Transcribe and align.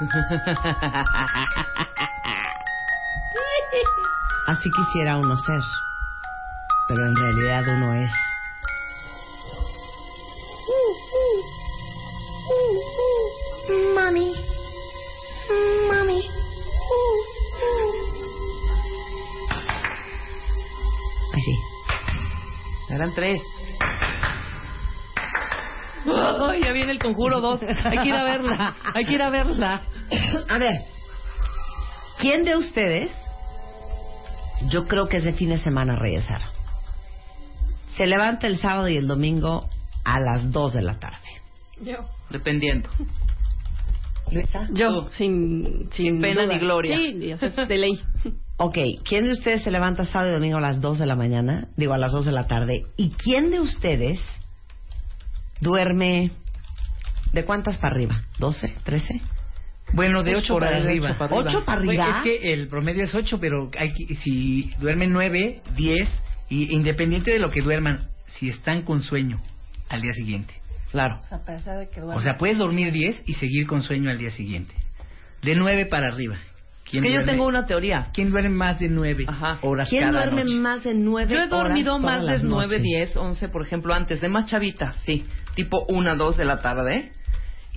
Así 4.46 4.70
quisiera 4.70 5.18
uno 5.18 5.36
ser, 5.36 5.60
pero 6.88 7.06
en 7.06 7.14
realidad 7.14 7.62
uno 7.76 7.92
es. 7.94 8.10
Mommy. 13.94 14.34
Mommy. 15.88 16.28
Así. 21.32 21.56
Eran 22.88 23.14
tres. 23.14 23.40
Ay, 26.50 26.62
ya 26.62 26.72
viene 26.72 26.92
el 26.92 26.98
conjuro 26.98 27.40
dos. 27.40 27.60
Hay 27.62 27.98
que 27.98 28.08
ir 28.08 28.14
a 28.14 28.24
verla. 28.24 28.76
Hay 28.94 29.04
que 29.04 29.14
ir 29.14 29.22
a 29.22 29.30
verla. 29.30 29.82
A 30.48 30.58
ver, 30.58 30.80
¿quién 32.18 32.44
de 32.44 32.56
ustedes, 32.56 33.10
yo 34.68 34.86
creo 34.86 35.08
que 35.08 35.18
es 35.18 35.24
de 35.24 35.32
fin 35.32 35.50
de 35.50 35.58
semana, 35.58 35.96
Reyes 35.96 36.24
Sara, 36.24 36.48
se 37.96 38.06
levanta 38.06 38.46
el 38.46 38.58
sábado 38.58 38.88
y 38.88 38.96
el 38.96 39.06
domingo 39.06 39.68
a 40.04 40.20
las 40.20 40.50
2 40.52 40.74
de 40.74 40.82
la 40.82 40.98
tarde? 40.98 41.18
Yo. 41.82 41.98
Dependiendo. 42.30 42.88
¿Luisa? 44.30 44.68
Yo, 44.72 45.10
sin, 45.12 45.90
sin, 45.92 46.20
pena 46.20 46.44
duda. 46.44 46.54
ni 46.54 46.60
gloria. 46.60 46.96
Sí, 46.96 47.30
es 47.30 47.56
de 47.56 47.78
ley. 47.78 47.92
Ok, 48.62 48.76
¿quién 49.08 49.24
de 49.24 49.32
ustedes 49.32 49.62
se 49.62 49.70
levanta 49.70 50.04
sábado 50.04 50.32
y 50.32 50.34
domingo 50.34 50.58
a 50.58 50.60
las 50.60 50.82
2 50.82 50.98
de 50.98 51.06
la 51.06 51.16
mañana? 51.16 51.68
Digo, 51.78 51.94
a 51.94 51.98
las 51.98 52.12
2 52.12 52.26
de 52.26 52.32
la 52.32 52.46
tarde. 52.46 52.84
¿Y 52.98 53.12
quién 53.12 53.50
de 53.50 53.58
ustedes 53.58 54.20
duerme 55.60 56.30
de 57.32 57.44
cuántas 57.44 57.78
para 57.78 57.94
arriba? 57.94 58.22
¿12? 58.38 58.74
¿13? 58.84 59.20
Bueno, 59.92 60.22
de 60.22 60.36
Ocho 60.36 60.54
8 60.54 60.60
para 60.60 60.70
para 60.78 60.82
arriba. 60.84 61.08
ocho 61.10 61.18
para 61.18 61.34
arriba. 61.36 61.50
¿Ocho 61.50 61.64
para 61.64 61.78
arriba? 61.80 62.18
Es 62.18 62.22
que 62.24 62.52
el 62.52 62.68
promedio 62.68 63.04
es 63.04 63.14
8, 63.14 63.38
pero 63.40 63.70
hay 63.78 63.92
que, 63.92 64.14
si 64.16 64.72
duermen 64.78 65.12
9, 65.12 65.62
10, 65.76 66.08
y 66.48 66.74
independiente 66.74 67.32
de 67.32 67.38
lo 67.38 67.50
que 67.50 67.60
duerman, 67.60 68.08
si 68.38 68.48
están 68.48 68.82
con 68.82 69.02
sueño 69.02 69.40
al 69.88 70.00
día 70.02 70.12
siguiente. 70.12 70.54
Claro. 70.92 71.20
A 71.30 71.38
pesar 71.44 71.78
de 71.78 71.88
que 71.88 72.00
O 72.00 72.20
sea, 72.20 72.36
puedes 72.38 72.58
dormir 72.58 72.92
10 72.92 73.22
y 73.26 73.34
seguir 73.34 73.66
con 73.66 73.82
sueño 73.82 74.10
al 74.10 74.18
día 74.18 74.30
siguiente. 74.30 74.74
De 75.42 75.54
9 75.54 75.86
para 75.86 76.08
arriba. 76.08 76.34
Es 76.36 76.90
¿Quién 76.90 77.04
que 77.04 77.12
yo 77.12 77.20
duerme- 77.20 77.26
tengo 77.26 77.46
una 77.46 77.66
teoría. 77.66 78.08
¿Quién 78.12 78.30
duerme 78.30 78.48
más 78.50 78.80
de 78.80 78.88
9 78.88 79.24
Ajá. 79.28 79.58
horas 79.62 79.88
¿Quién 79.88 80.02
cada 80.04 80.24
duerme 80.24 80.42
noche? 80.44 80.56
más 80.56 80.82
de 80.84 80.94
9 80.94 81.32
Yo 81.32 81.38
he 81.38 81.44
horas 81.46 81.50
dormido 81.50 81.98
más 82.00 82.20
de 82.20 82.26
las 82.32 82.42
9, 82.44 82.66
noches? 82.78 82.82
10, 82.82 83.16
11, 83.16 83.48
por 83.48 83.62
ejemplo, 83.62 83.94
antes, 83.94 84.20
de 84.20 84.28
más 84.28 84.46
chavita, 84.46 84.94
sí. 85.04 85.24
Tipo 85.64 85.84
1, 85.88 86.16
2 86.16 86.36
de 86.38 86.44
la 86.44 86.60
tarde. 86.62 87.12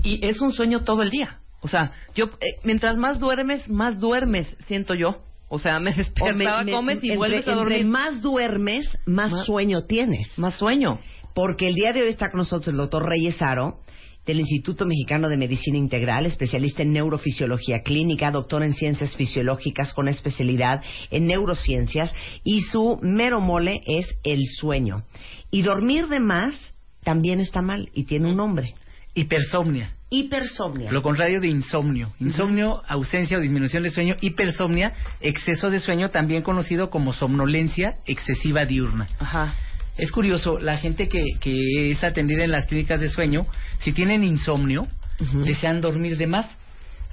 Y 0.03 0.26
es 0.26 0.39
un 0.42 0.53
sueño 0.53 0.84
todo 0.84 1.02
el 1.02 1.09
día. 1.09 1.39
O 1.62 1.67
sea, 1.67 1.92
yo, 2.16 2.25
eh, 2.40 2.59
mientras 2.64 2.95
más 2.98 3.20
duermes, 3.20 3.70
más 3.70 4.00
duermes, 4.00 4.56
siento 4.67 4.94
yo. 4.95 5.22
O 5.50 5.59
sea, 5.59 5.80
me 5.81 5.94
despertaba, 5.94 6.59
me- 6.64 6.66
me- 6.66 6.72
comes 6.72 7.03
y 7.03 7.08
entre- 7.08 7.17
vuelves 7.17 7.48
a 7.48 7.52
entre 7.52 7.56
dormir. 7.78 7.86
más 7.86 8.22
duermes, 8.22 8.97
más, 9.06 9.31
Más- 9.31 9.46
sueño 9.46 9.84
tienes. 9.84 10.38
Más 10.40 10.56
sueño. 10.56 11.00
Porque 11.35 11.68
el 11.68 11.75
día 11.75 11.91
de 11.94 12.03
hoy 12.03 12.09
está 12.09 12.30
con 12.31 12.38
nosotros 12.40 12.69
el 12.69 12.78
doctor 12.78 13.06
Reyes 13.07 13.41
Aro, 13.41 13.80
del 14.25 14.40
Instituto 14.40 14.86
Mexicano 14.86 15.28
de 15.28 15.36
Medicina 15.36 15.78
Integral, 15.78 16.25
especialista 16.25 16.84
en 16.84 16.94
neurofisiología 16.94 17.81
clínica, 17.81 18.31
doctor 18.31 18.63
en 18.63 18.74
ciencias 18.74 19.16
fisiológicas 19.18 19.94
con 19.94 20.07
especialidad 20.07 20.81
en 21.12 21.25
neurociencias, 21.28 22.13
y 22.46 22.62
su 22.62 23.00
mero 23.02 23.41
mole 23.41 23.81
es 23.86 24.07
el 24.24 24.46
sueño. 24.46 25.03
Y 25.52 25.63
dormir 25.63 26.07
de 26.07 26.22
más 26.22 26.72
también 27.03 27.40
está 27.40 27.62
mal 27.62 27.90
y 27.94 28.03
tiene 28.03 28.30
un 28.30 28.38
nombre. 28.38 28.75
Hipersomnia. 29.14 29.94
Hipersomnia. 30.09 30.91
Lo 30.91 31.02
contrario 31.02 31.40
de 31.40 31.47
insomnio. 31.47 32.12
Insomnio, 32.19 32.84
ausencia 32.88 33.38
o 33.38 33.41
disminución 33.41 33.84
de 33.84 33.91
sueño. 33.91 34.16
Hipersomnia, 34.22 34.94
exceso 35.22 35.69
de 35.69 35.80
sueño, 35.80 36.09
también 36.09 36.42
conocido 36.42 36.90
como 36.90 37.13
somnolencia 37.13 37.96
excesiva 38.06 38.66
diurna. 38.66 39.08
Ajá. 39.19 39.53
Es 39.97 40.12
curioso, 40.12 40.59
la 40.59 40.78
gente 40.78 41.08
que, 41.08 41.24
que 41.40 41.92
es 41.92 42.03
atendida 42.03 42.44
en 42.44 42.52
las 42.52 42.66
clínicas 42.66 43.00
de 43.00 43.09
sueño, 43.09 43.46
si 43.80 43.92
tienen 43.92 44.24
insomnio, 44.24 44.88
desean 45.46 45.81
dormir 45.81 46.18
de 46.18 46.28
más. 46.28 46.47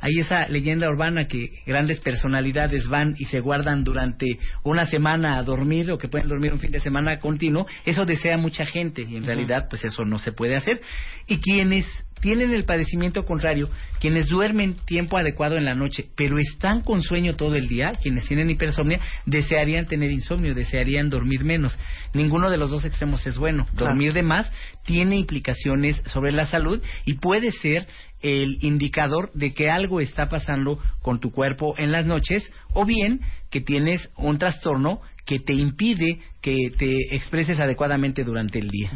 Hay 0.00 0.18
esa 0.18 0.48
leyenda 0.48 0.88
urbana 0.88 1.26
que 1.28 1.62
grandes 1.66 2.00
personalidades 2.00 2.88
van 2.88 3.14
y 3.18 3.26
se 3.26 3.40
guardan 3.40 3.84
durante 3.84 4.38
una 4.62 4.86
semana 4.86 5.36
a 5.36 5.42
dormir 5.42 5.90
o 5.90 5.98
que 5.98 6.08
pueden 6.08 6.28
dormir 6.28 6.52
un 6.52 6.60
fin 6.60 6.70
de 6.70 6.80
semana 6.80 7.20
continuo. 7.20 7.66
Eso 7.84 8.06
desea 8.06 8.38
mucha 8.38 8.64
gente 8.66 9.02
y 9.02 9.16
en 9.16 9.24
realidad 9.24 9.66
pues 9.68 9.84
eso 9.84 10.04
no 10.04 10.18
se 10.18 10.32
puede 10.32 10.56
hacer. 10.56 10.80
Y 11.26 11.38
quienes 11.38 11.86
tienen 12.20 12.52
el 12.52 12.64
padecimiento 12.64 13.24
contrario, 13.24 13.68
quienes 14.00 14.28
duermen 14.28 14.76
tiempo 14.86 15.18
adecuado 15.18 15.56
en 15.56 15.64
la 15.64 15.74
noche, 15.74 16.06
pero 16.16 16.38
están 16.38 16.82
con 16.82 17.02
sueño 17.02 17.36
todo 17.36 17.54
el 17.54 17.68
día, 17.68 17.92
quienes 18.00 18.26
tienen 18.26 18.50
hipersomnia, 18.50 19.00
desearían 19.26 19.86
tener 19.86 20.10
insomnio, 20.10 20.54
desearían 20.54 21.10
dormir 21.10 21.44
menos. 21.44 21.76
Ninguno 22.14 22.50
de 22.50 22.58
los 22.58 22.70
dos 22.70 22.84
extremos 22.84 23.26
es 23.26 23.38
bueno. 23.38 23.66
Claro. 23.66 23.86
Dormir 23.86 24.12
de 24.12 24.22
más 24.22 24.52
tiene 24.84 25.16
implicaciones 25.16 26.02
sobre 26.06 26.32
la 26.32 26.46
salud 26.46 26.82
y 27.04 27.14
puede 27.14 27.50
ser 27.50 27.86
el 28.22 28.58
indicador 28.62 29.30
de 29.32 29.54
que 29.54 29.70
algo 29.70 30.00
está 30.00 30.28
pasando 30.28 30.78
con 31.02 31.20
tu 31.20 31.30
cuerpo 31.30 31.74
en 31.78 31.90
las 31.90 32.04
noches 32.04 32.52
o 32.74 32.84
bien 32.84 33.20
que 33.50 33.60
tienes 33.60 34.10
un 34.16 34.38
trastorno 34.38 35.00
que 35.30 35.38
te 35.38 35.52
impide 35.52 36.18
que 36.40 36.72
te 36.76 37.14
expreses 37.14 37.60
adecuadamente 37.60 38.24
durante 38.24 38.58
el 38.58 38.68
día. 38.68 38.90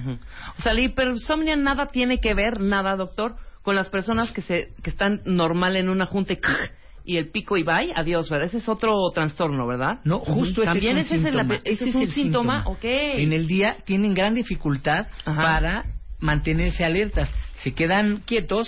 O 0.59 0.62
sea, 0.62 0.75
la 0.75 0.81
hipersomnia 0.81 1.55
nada 1.55 1.87
tiene 1.87 2.19
que 2.19 2.34
ver, 2.34 2.61
nada, 2.61 2.97
doctor, 2.97 3.37
con 3.62 3.77
las 3.77 3.89
personas 3.89 4.33
que 4.33 4.43
se 4.43 4.71
que 4.83 4.91
están 4.91 5.21
normal 5.27 5.77
en 5.77 5.89
una 5.89 6.06
junta 6.06 6.33
y, 6.33 6.39
y 7.05 7.17
el 7.19 7.28
pico 7.31 7.56
y 7.56 7.62
bye, 7.62 7.93
adiós, 7.95 8.28
¿verdad? 8.28 8.49
Ese 8.49 8.59
es 8.59 8.69
otro 8.69 8.97
trastorno, 9.15 9.65
¿verdad? 9.69 10.00
No, 10.03 10.19
justo 10.19 10.62
ese 10.62 10.72
También 10.72 10.97
es 10.99 11.09
un 11.12 11.19
ese 11.19 11.28
es, 11.28 11.33
síntoma. 11.34 11.55
la- 11.55 11.61
ese 11.62 11.72
Ese 11.72 11.84
es 11.84 11.89
es 11.91 11.95
un 11.95 12.03
el 12.03 12.11
síntoma, 12.11 12.56
síntoma. 12.65 12.77
ok. 12.78 12.84
En 13.21 13.33
el 13.33 13.47
día 13.47 13.77
tienen 13.84 14.12
gran 14.12 14.34
dificultad 14.34 15.06
Ajá. 15.25 15.41
para 15.41 15.84
mantenerse 16.19 16.84
alertas. 16.84 17.31
Se 17.62 17.75
quedan 17.75 18.22
quietos, 18.27 18.66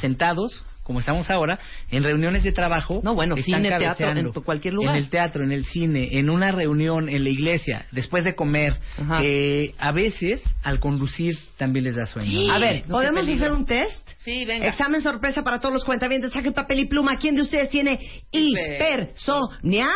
sentados, 0.00 0.64
como 0.88 1.00
estamos 1.00 1.28
ahora, 1.30 1.58
en 1.90 2.02
reuniones 2.02 2.42
de 2.42 2.50
trabajo. 2.52 3.00
No, 3.04 3.14
bueno, 3.14 3.36
están 3.36 3.62
cine, 3.62 3.78
teatro, 3.78 4.10
en 4.10 4.32
tu- 4.32 4.42
cualquier 4.42 4.72
lugar. 4.74 4.96
En 4.96 5.02
el 5.04 5.10
teatro, 5.10 5.44
en 5.44 5.52
el 5.52 5.66
cine, 5.66 6.18
en 6.18 6.30
una 6.30 6.50
reunión, 6.50 7.08
en 7.10 7.22
la 7.24 7.28
iglesia, 7.30 7.84
después 7.92 8.24
de 8.24 8.34
comer. 8.34 8.74
Eh, 9.22 9.74
a 9.78 9.92
veces, 9.92 10.42
al 10.62 10.80
conducir, 10.80 11.38
también 11.58 11.84
les 11.84 11.94
da 11.96 12.06
sueño. 12.06 12.30
Sí. 12.30 12.48
A 12.50 12.58
ver, 12.58 12.84
No, 12.88 12.94
¿podemos 12.94 13.28
hacer 13.28 13.52
un 13.52 13.66
test? 13.66 14.08
Sí, 14.24 14.44
venga. 14.46 14.66
Examen 14.66 15.02
sorpresa 15.02 15.42
para 15.44 15.60
todos 15.60 15.74
los 15.74 15.84
cuentavientes. 15.84 16.32
Saquen 16.32 16.54
papel 16.54 16.80
y 16.80 16.86
pluma. 16.86 17.18
¿Quién 17.18 17.34
de 17.36 17.42
ustedes 17.42 17.68
tiene 17.68 18.00
Hiper- 18.32 18.76
hipersonia? 18.76 19.88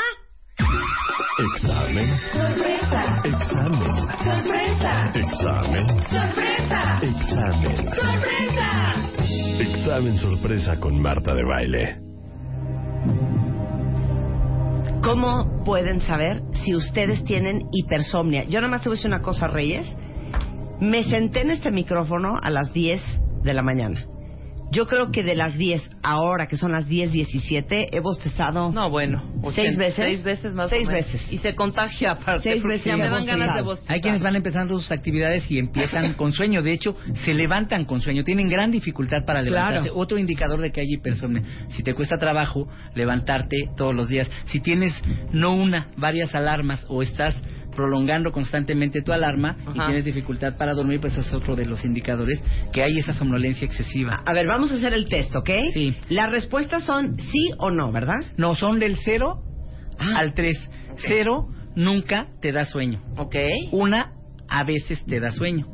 Examen. 1.54 2.06
Sorpresa. 2.30 3.22
Examen. 3.24 3.96
Sorpresa. 4.18 5.12
Examen. 5.14 5.88
Sorpresa. 5.88 7.00
Examen. 7.02 7.76
Sorpresa. 7.76 9.21
Examen 9.60 10.18
sorpresa 10.18 10.76
con 10.76 11.00
Marta 11.00 11.34
de 11.34 11.44
baile. 11.44 11.98
¿Cómo 15.02 15.62
pueden 15.64 16.00
saber 16.00 16.42
si 16.64 16.74
ustedes 16.74 17.24
tienen 17.24 17.68
hipersomnia? 17.72 18.44
Yo 18.44 18.60
nada 18.60 18.68
más 18.68 18.82
te 18.82 18.88
voy 18.88 18.96
a 18.96 18.98
decir 18.98 19.08
una 19.08 19.22
cosa, 19.22 19.48
Reyes. 19.48 19.86
Me 20.80 21.02
senté 21.04 21.40
en 21.42 21.50
este 21.50 21.70
micrófono 21.70 22.38
a 22.42 22.50
las 22.50 22.72
10 22.72 23.00
de 23.42 23.54
la 23.54 23.62
mañana. 23.62 24.11
Yo 24.72 24.86
creo 24.86 25.10
que 25.10 25.22
de 25.22 25.34
las 25.34 25.56
10 25.58 25.90
ahora, 26.02 26.46
que 26.48 26.56
son 26.56 26.72
las 26.72 26.88
10.17, 26.88 27.88
he 27.92 28.00
bostezado 28.00 28.72
No, 28.72 28.88
bueno. 28.88 29.22
¿Seis 29.54 29.76
veces? 29.76 29.96
Seis 29.96 30.22
veces 30.24 30.54
más 30.54 30.70
Seis 30.70 30.88
o 30.88 30.90
menos. 30.90 31.12
veces. 31.12 31.32
Y 31.32 31.38
se 31.38 31.54
contagia 31.54 32.12
aparte. 32.12 32.50
Seis 32.50 32.64
veces 32.64 32.84
ya 32.86 32.96
me 32.96 33.08
dan 33.08 33.26
ganas 33.26 33.54
de 33.54 33.62
bostezado. 33.62 33.64
bostezar. 33.66 33.92
Hay 33.94 34.00
quienes 34.00 34.22
van 34.22 34.36
empezando 34.36 34.78
sus 34.78 34.90
actividades 34.90 35.50
y 35.50 35.58
empiezan 35.58 36.14
con 36.14 36.32
sueño. 36.32 36.62
De 36.62 36.72
hecho, 36.72 36.96
se 37.24 37.34
levantan 37.34 37.84
con 37.84 38.00
sueño. 38.00 38.24
Tienen 38.24 38.48
gran 38.48 38.70
dificultad 38.70 39.24
para 39.26 39.42
levantarse. 39.42 39.88
Claro. 39.88 39.98
Otro 39.98 40.18
indicador 40.18 40.60
de 40.62 40.72
que 40.72 40.80
hay 40.80 40.86
hipersomnia. 40.94 41.42
Si 41.68 41.82
te 41.82 41.92
cuesta 41.94 42.16
trabajo 42.16 42.66
levantarte 42.94 43.68
todos 43.76 43.94
los 43.94 44.08
días. 44.08 44.30
Si 44.46 44.60
tienes 44.60 44.94
no 45.32 45.54
una, 45.54 45.88
varias 45.98 46.34
alarmas 46.34 46.86
o 46.88 47.02
estás 47.02 47.40
prolongando 47.74 48.32
constantemente 48.32 49.02
tu 49.02 49.12
alarma 49.12 49.56
y 49.74 49.78
tienes 49.80 50.04
dificultad 50.04 50.56
para 50.56 50.74
dormir, 50.74 51.00
pues 51.00 51.16
es 51.16 51.32
otro 51.34 51.56
de 51.56 51.66
los 51.66 51.84
indicadores 51.84 52.40
que 52.72 52.82
hay 52.82 52.98
esa 52.98 53.12
somnolencia 53.14 53.64
excesiva. 53.66 54.22
A 54.24 54.32
ver, 54.32 54.46
vamos 54.46 54.70
a 54.72 54.76
hacer 54.76 54.92
el 54.94 55.08
test, 55.08 55.34
¿ok? 55.34 55.50
Sí. 55.72 55.96
Las 56.08 56.30
respuestas 56.30 56.84
son 56.84 57.18
sí 57.18 57.50
o 57.58 57.70
no, 57.70 57.90
¿verdad? 57.92 58.20
No, 58.36 58.54
son 58.54 58.78
del 58.78 58.96
0 59.04 59.42
Ah. 59.98 60.18
al 60.18 60.34
3. 60.34 60.70
0 61.06 61.48
nunca 61.76 62.26
te 62.40 62.52
da 62.52 62.64
sueño. 62.64 63.02
Ok. 63.16 63.36
Una, 63.72 64.12
a 64.48 64.64
veces 64.64 65.04
te 65.06 65.20
da 65.20 65.30
sueño. 65.30 65.66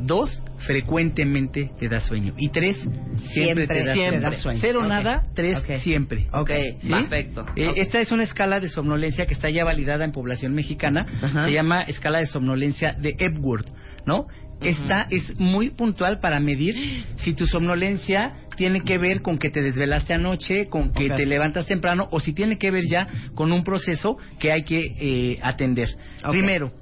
Dos, 0.00 0.42
frecuentemente 0.58 1.70
te 1.78 1.88
da 1.88 2.00
sueño. 2.00 2.34
Y 2.36 2.50
tres, 2.50 2.76
siempre, 2.76 3.26
Siempre 3.28 3.66
te, 3.66 3.84
da, 3.84 3.92
te 3.94 3.98
sueño. 4.08 4.20
da 4.20 4.32
sueño. 4.36 4.58
Cero 4.60 4.86
nada, 4.86 5.24
tres 5.34 5.58
siempre. 5.82 6.26
Ok, 6.32 6.50
¿Sí? 6.80 6.88
perfecto. 6.88 7.46
Eh. 7.56 7.72
Esta 7.76 8.00
es 8.00 8.12
una 8.12 8.22
escala 8.22 8.60
de 8.60 8.68
somnolencia 8.68 9.26
que 9.26 9.34
está 9.34 9.50
ya 9.50 9.64
validada 9.64 10.04
en 10.04 10.12
población 10.12 10.54
mexicana. 10.54 11.06
Se 11.44 11.52
llama 11.52 11.82
escala 11.82 12.20
de 12.20 12.26
somnolencia 12.26 12.92
de 12.92 13.16
Epworth, 13.18 13.66
¿no? 14.06 14.26
Esta 14.60 15.06
es 15.10 15.38
muy 15.38 15.70
puntual 15.70 16.18
para 16.18 16.40
medir 16.40 17.04
si 17.18 17.32
tu 17.34 17.46
somnolencia 17.46 18.32
tiene 18.56 18.80
que 18.80 18.98
ver 18.98 19.22
con 19.22 19.38
que 19.38 19.50
te 19.50 19.62
desvelaste 19.62 20.14
anoche, 20.14 20.66
con 20.68 20.92
que 20.92 21.10
te 21.10 21.26
levantas 21.26 21.66
temprano 21.66 22.08
o 22.10 22.18
si 22.18 22.32
tiene 22.32 22.58
que 22.58 22.72
ver 22.72 22.84
ya 22.88 23.06
con 23.36 23.52
un 23.52 23.62
proceso 23.62 24.16
que 24.40 24.50
hay 24.50 24.64
que 24.64 24.80
eh, 24.98 25.38
atender. 25.42 25.88
Primero, 26.30 26.72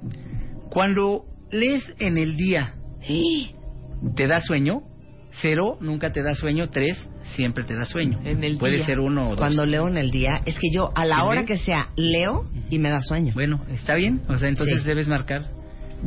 cuando 0.71 1.25
lees 1.51 1.93
en 1.99 2.17
el 2.17 2.35
día, 2.35 2.73
¿te 4.15 4.27
da 4.27 4.39
sueño? 4.41 4.81
Cero, 5.41 5.77
nunca 5.81 6.11
te 6.11 6.23
da 6.23 6.33
sueño. 6.33 6.69
Tres, 6.69 6.97
siempre 7.35 7.63
te 7.63 7.75
da 7.75 7.85
sueño. 7.85 8.19
En 8.23 8.43
el 8.43 8.57
Puede 8.57 8.77
día. 8.77 8.85
ser 8.85 8.99
uno 8.99 9.25
o 9.25 9.29
dos. 9.31 9.37
Cuando 9.39 9.65
leo 9.65 9.87
en 9.87 9.97
el 9.97 10.09
día, 10.09 10.41
es 10.45 10.57
que 10.57 10.69
yo 10.73 10.91
a 10.95 11.05
la 11.05 11.15
¿Sí 11.15 11.21
hora 11.21 11.41
ves? 11.41 11.47
que 11.47 11.57
sea 11.59 11.89
leo 11.95 12.49
y 12.71 12.79
me 12.79 12.89
da 12.89 13.01
sueño. 13.01 13.33
Bueno, 13.35 13.63
¿está 13.69 13.95
bien? 13.95 14.21
O 14.29 14.37
sea, 14.37 14.49
entonces 14.49 14.81
Sí. 14.81 14.87
debes 14.87 15.07
marcar. 15.07 15.41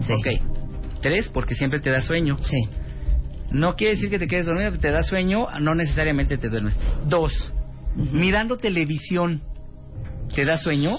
Sí. 0.01 0.13
Ok. 0.13 1.01
Tres, 1.03 1.29
porque 1.33 1.55
siempre 1.55 1.81
te 1.81 1.91
da 1.91 2.03
sueño. 2.03 2.37
Sí. 2.39 2.59
No 3.53 3.77
quiere 3.77 3.95
decir 3.95 4.11
que 4.11 4.19
te 4.19 4.27
quedes 4.27 4.47
dormido, 4.47 4.73
te 4.73 4.91
da 4.91 5.03
sueño, 5.03 5.47
no 5.61 5.75
necesariamente 5.75 6.37
te 6.39 6.49
duermes. 6.49 6.77
Dos, 7.09 7.53
mirando 8.13 8.57
televisión, 8.57 9.43
¿te 10.35 10.45
da 10.45 10.57
sueño? 10.57 10.97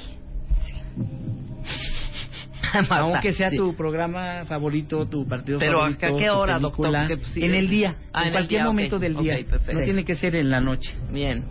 Marta, 2.89 2.97
Aunque 2.99 3.33
sea 3.33 3.49
sí. 3.49 3.57
tu 3.57 3.75
programa 3.75 4.45
favorito, 4.45 5.05
tu 5.07 5.27
partido 5.27 5.59
Pero, 5.59 5.79
favorito. 5.79 6.05
¿a 6.05 6.17
qué 6.17 6.27
tu 6.27 6.33
hora, 6.33 6.59
película, 6.59 6.99
doctor? 7.01 7.19
Pues, 7.19 7.33
sí, 7.33 7.43
en 7.43 7.53
el 7.55 7.69
día, 7.69 7.95
Ah, 8.13 8.25
en 8.25 8.31
cualquier 8.31 8.61
día, 8.61 8.65
momento 8.65 8.99
del 8.99 9.15
día. 9.15 9.37
no 9.73 9.81
tiene 9.81 10.03
que 10.05 10.15
ser 10.15 10.35
en 10.35 10.49
la 10.49 10.59
noche. 10.61 10.95
Bien. 11.11 11.43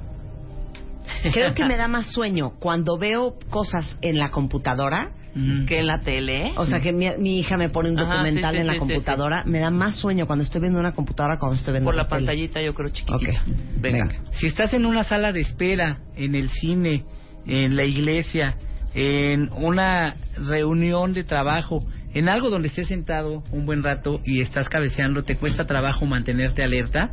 Creo 1.32 1.54
que 1.54 1.64
me 1.64 1.76
da 1.76 1.88
más 1.88 2.06
sueño 2.12 2.52
cuando 2.58 2.96
veo 2.98 3.36
cosas 3.50 3.96
en 4.00 4.18
la 4.18 4.30
computadora. 4.30 5.10
Mm. 5.32 5.66
Que 5.66 5.78
en 5.78 5.86
la 5.86 6.00
tele. 6.00 6.54
O 6.56 6.66
sea, 6.66 6.80
que 6.80 6.92
mi, 6.92 7.06
mi 7.18 7.38
hija 7.38 7.56
me 7.56 7.68
pone 7.68 7.88
un 7.90 7.98
Ajá, 8.00 8.14
documental 8.14 8.50
sí, 8.50 8.56
sí, 8.56 8.60
en 8.62 8.66
la 8.66 8.72
sí, 8.72 8.78
sí, 8.80 8.80
computadora. 8.80 9.44
Me 9.46 9.60
da 9.60 9.70
más 9.70 9.94
sueño 9.94 10.26
cuando 10.26 10.42
estoy 10.42 10.60
viendo 10.60 10.80
una 10.80 10.90
computadora 10.92 11.38
cuando 11.38 11.54
estoy 11.54 11.70
viendo 11.72 11.86
Por 11.86 11.94
la 11.94 12.08
pantallita, 12.08 12.60
yo 12.60 12.74
creo 12.74 12.88
chiquitita. 12.88 13.14
Ok. 13.14 13.46
Venga. 13.78 14.06
Venga. 14.08 14.22
Si 14.32 14.46
estás 14.48 14.74
en 14.74 14.84
una 14.86 15.04
sala 15.04 15.30
de 15.30 15.40
espera, 15.42 15.98
en 16.16 16.34
el 16.34 16.48
cine, 16.50 17.04
en 17.46 17.76
la 17.76 17.84
iglesia, 17.84 18.56
en 18.94 19.50
una 19.52 20.16
reunión 20.36 21.12
de 21.12 21.24
trabajo, 21.24 21.86
en 22.12 22.28
algo 22.28 22.50
donde 22.50 22.68
estés 22.68 22.88
sentado 22.88 23.44
un 23.52 23.66
buen 23.66 23.82
rato 23.82 24.20
y 24.24 24.40
estás 24.40 24.68
cabeceando, 24.68 25.22
te 25.22 25.36
cuesta 25.36 25.64
trabajo 25.64 26.06
mantenerte 26.06 26.62
alerta. 26.62 27.12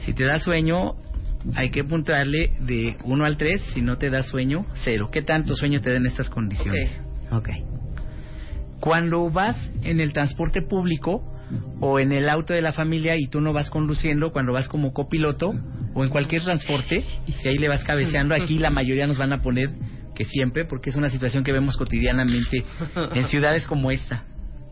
Si 0.00 0.14
te 0.14 0.24
da 0.24 0.38
sueño, 0.38 0.94
hay 1.54 1.70
que 1.70 1.84
puntuarle 1.84 2.52
de 2.60 2.96
1 3.04 3.24
al 3.24 3.36
3. 3.36 3.60
Si 3.74 3.82
no 3.82 3.98
te 3.98 4.10
da 4.10 4.22
sueño, 4.22 4.66
0. 4.84 5.10
¿Qué 5.12 5.22
tanto 5.22 5.54
sueño 5.54 5.80
te 5.80 5.90
da 5.90 5.96
en 5.96 6.06
estas 6.06 6.30
condiciones? 6.30 7.02
Ok. 7.30 7.50
Cuando 8.80 9.28
vas 9.30 9.56
en 9.82 10.00
el 10.00 10.12
transporte 10.12 10.62
público 10.62 11.22
o 11.80 11.98
en 11.98 12.12
el 12.12 12.28
auto 12.28 12.54
de 12.54 12.62
la 12.62 12.72
familia 12.72 13.16
y 13.16 13.26
tú 13.26 13.40
no 13.40 13.52
vas 13.52 13.70
conduciendo, 13.70 14.32
cuando 14.32 14.52
vas 14.52 14.68
como 14.68 14.92
copiloto 14.92 15.52
o 15.94 16.04
en 16.04 16.10
cualquier 16.10 16.42
transporte, 16.44 17.02
si 17.26 17.48
ahí 17.48 17.58
le 17.58 17.68
vas 17.68 17.84
cabeceando, 17.84 18.34
aquí 18.34 18.58
la 18.58 18.70
mayoría 18.70 19.06
nos 19.06 19.18
van 19.18 19.32
a 19.32 19.42
poner 19.42 19.70
que 20.18 20.24
siempre, 20.24 20.64
porque 20.64 20.90
es 20.90 20.96
una 20.96 21.08
situación 21.10 21.44
que 21.44 21.52
vemos 21.52 21.76
cotidianamente 21.76 22.64
en 23.14 23.26
ciudades 23.28 23.66
como 23.68 23.90
esta. 23.92 24.24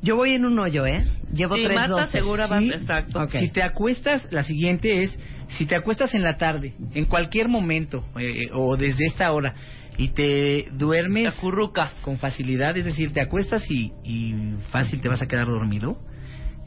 Yo 0.02 0.16
voy 0.16 0.32
en 0.34 0.44
un 0.44 0.58
hoyo, 0.58 0.84
¿eh? 0.86 1.04
Llevo 1.32 1.54
Sí, 1.54 1.62
tres 1.64 1.74
Marta 1.76 1.92
doces. 2.02 2.10
segura 2.10 2.46
va- 2.48 2.58
Sí. 2.60 2.70
exacto. 2.72 3.28
Si 3.28 3.48
te 3.50 3.62
acuestas, 3.62 4.26
la 4.32 4.42
siguiente 4.42 5.02
es, 5.02 5.18
si 5.56 5.64
te 5.66 5.76
acuestas 5.76 6.14
en 6.14 6.22
la 6.22 6.36
tarde, 6.36 6.74
en 6.94 7.04
cualquier 7.06 7.48
momento 7.48 8.04
eh, 8.18 8.48
o 8.52 8.76
desde 8.76 9.06
esta 9.06 9.30
hora, 9.32 9.54
y 9.96 10.08
te 10.08 10.66
duermes 10.72 11.28
acurrucas. 11.28 11.92
con 12.02 12.18
facilidad, 12.18 12.76
es 12.76 12.84
decir, 12.84 13.12
te 13.12 13.20
acuestas 13.20 13.70
y, 13.70 13.92
y 14.04 14.34
fácil 14.70 15.00
te 15.00 15.08
vas 15.08 15.22
a 15.22 15.26
quedar 15.26 15.46
dormido 15.46 15.96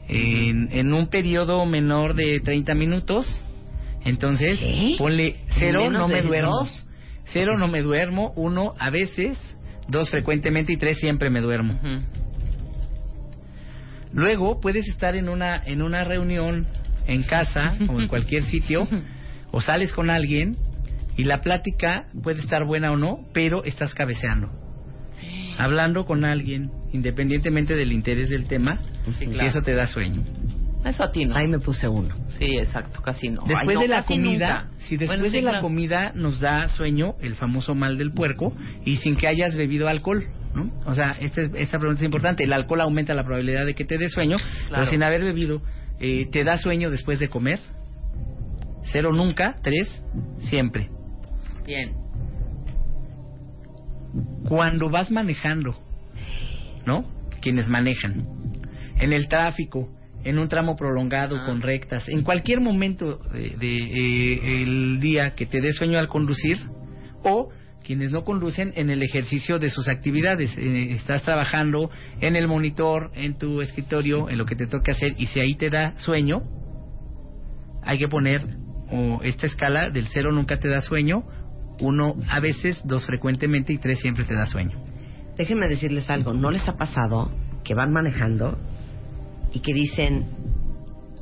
en, 0.08 0.68
en 0.72 0.92
un 0.92 1.06
periodo 1.08 1.64
menor 1.66 2.14
de 2.14 2.40
30 2.40 2.74
minutos. 2.74 3.26
Entonces, 4.04 4.58
¿Qué? 4.58 4.94
ponle 4.98 5.36
cero, 5.58 5.82
¿Menos 5.84 6.00
no 6.00 6.08
me 6.08 6.22
duermo. 6.22 6.50
dos? 6.50 6.86
Cero, 7.32 7.56
no 7.58 7.68
me 7.68 7.82
duermo. 7.82 8.32
Uno, 8.36 8.74
a 8.78 8.90
veces. 8.90 9.38
Dos, 9.88 10.10
frecuentemente. 10.10 10.72
Y 10.72 10.76
tres, 10.76 10.98
siempre 10.98 11.30
me 11.30 11.40
duermo. 11.40 11.78
Luego, 14.12 14.60
puedes 14.60 14.88
estar 14.88 15.16
en 15.16 15.28
una, 15.28 15.56
en 15.64 15.82
una 15.82 16.04
reunión 16.04 16.66
en 17.06 17.22
casa 17.22 17.74
o 17.88 18.00
en 18.00 18.08
cualquier 18.08 18.42
sitio, 18.44 18.86
o 19.50 19.60
sales 19.60 19.92
con 19.92 20.10
alguien 20.10 20.56
y 21.16 21.24
la 21.24 21.40
plática 21.40 22.06
puede 22.22 22.40
estar 22.40 22.64
buena 22.64 22.92
o 22.92 22.96
no, 22.96 23.26
pero 23.32 23.64
estás 23.64 23.94
cabeceando. 23.94 24.50
Hablando 25.58 26.06
con 26.06 26.24
alguien, 26.24 26.70
independientemente 26.92 27.74
del 27.74 27.92
interés 27.92 28.30
del 28.30 28.46
tema, 28.46 28.78
Sí, 29.18 29.26
si 29.32 29.44
eso 29.44 29.62
te 29.62 29.74
da 29.74 29.86
sueño. 29.86 30.22
Eso 30.84 31.04
a 31.04 31.12
ti 31.12 31.24
no. 31.26 31.36
Ahí 31.36 31.46
me 31.46 31.58
puse 31.58 31.86
uno. 31.88 32.14
Sí, 32.38 32.56
exacto, 32.56 33.02
casi 33.02 33.28
no. 33.28 33.42
Después 33.46 33.68
Ay, 33.68 33.74
no, 33.74 33.80
de 33.82 33.88
la 33.88 34.02
comida, 34.04 34.62
nunca. 34.64 34.70
si 34.78 34.96
después 34.96 35.20
Bueno, 35.20 35.24
sí, 35.30 35.36
de 35.38 35.42
la 35.42 35.50
claro. 35.50 35.62
comida 35.66 36.12
nos 36.14 36.40
da 36.40 36.68
sueño, 36.68 37.16
el 37.20 37.36
famoso 37.36 37.74
mal 37.74 37.98
del 37.98 38.12
puerco, 38.12 38.54
y 38.84 38.96
sin 38.96 39.16
que 39.16 39.26
hayas 39.28 39.56
bebido 39.56 39.88
alcohol, 39.88 40.24
¿no? 40.54 40.70
O 40.86 40.94
sea, 40.94 41.16
esta, 41.20 41.42
es- 41.42 41.52
esta 41.54 41.78
pregunta 41.78 42.00
es 42.00 42.06
importante. 42.06 42.44
El 42.44 42.52
alcohol 42.54 42.80
aumenta 42.80 43.14
la 43.14 43.24
probabilidad 43.24 43.66
de 43.66 43.74
que 43.74 43.84
te 43.84 43.98
dé 43.98 44.08
sueño, 44.08 44.36
Claro. 44.38 44.70
pero 44.70 44.86
sin 44.86 45.02
haber 45.02 45.22
bebido, 45.22 45.60
eh, 46.00 46.26
¿te 46.32 46.44
da 46.44 46.56
sueño 46.56 46.90
después 46.90 47.18
de 47.18 47.28
comer? 47.28 47.58
Cero 48.90 49.10
nunca, 49.12 49.56
tres 49.62 50.02
siempre. 50.38 50.88
Bien. 51.66 51.92
Cuando 54.48 54.90
vas 54.90 55.10
manejando, 55.10 55.76
¿no? 56.86 57.04
Quienes 57.40 57.68
manejan, 57.68 58.24
en 58.98 59.12
el 59.12 59.28
tráfico, 59.28 59.88
en 60.24 60.38
un 60.38 60.48
tramo 60.48 60.76
prolongado 60.76 61.36
Ah. 61.36 61.46
con 61.46 61.62
rectas, 61.62 62.08
en 62.08 62.22
cualquier 62.22 62.60
momento 62.60 63.18
de, 63.32 63.56
de, 63.58 64.62
eh, 64.62 64.98
día 65.00 65.34
que 65.34 65.46
te 65.46 65.60
dé 65.60 65.72
sueño 65.72 65.98
al 65.98 66.08
conducir, 66.08 66.58
o 67.22 67.50
quienes 67.84 68.12
no 68.12 68.24
conducen 68.24 68.72
en 68.76 68.90
el 68.90 69.02
ejercicio 69.02 69.58
de 69.58 69.70
sus 69.70 69.88
actividades, 69.88 70.56
eh, 70.56 70.92
estás 70.92 71.22
trabajando 71.22 71.90
en 72.20 72.36
el 72.36 72.46
monitor, 72.46 73.10
en 73.14 73.38
tu 73.38 73.62
escritorio, 73.62 74.28
en 74.28 74.38
lo 74.38 74.44
que 74.44 74.56
te 74.56 74.66
toca 74.66 74.92
hacer, 74.92 75.14
y 75.18 75.26
si 75.26 75.40
ahí 75.40 75.54
te 75.54 75.70
da 75.70 75.94
sueño, 75.98 76.42
hay 77.82 77.98
que 77.98 78.08
poner 78.08 78.42
o 78.90 79.20
esta 79.22 79.46
escala 79.46 79.90
del 79.90 80.06
cero 80.08 80.32
nunca 80.32 80.58
te 80.58 80.68
da 80.68 80.80
sueño, 80.80 81.22
uno 81.80 82.14
a 82.28 82.40
veces, 82.40 82.80
dos 82.84 83.06
frecuentemente 83.06 83.72
y 83.72 83.78
tres 83.78 84.00
siempre 84.00 84.24
te 84.24 84.34
da 84.34 84.46
sueño. 84.46 84.78
Déjenme 85.36 85.68
decirles 85.68 86.10
algo. 86.10 86.34
¿No 86.34 86.50
les 86.50 86.68
ha 86.68 86.76
pasado 86.76 87.32
que 87.64 87.74
van 87.74 87.92
manejando 87.92 88.58
y 89.52 89.60
que 89.60 89.72
dicen, 89.74 90.26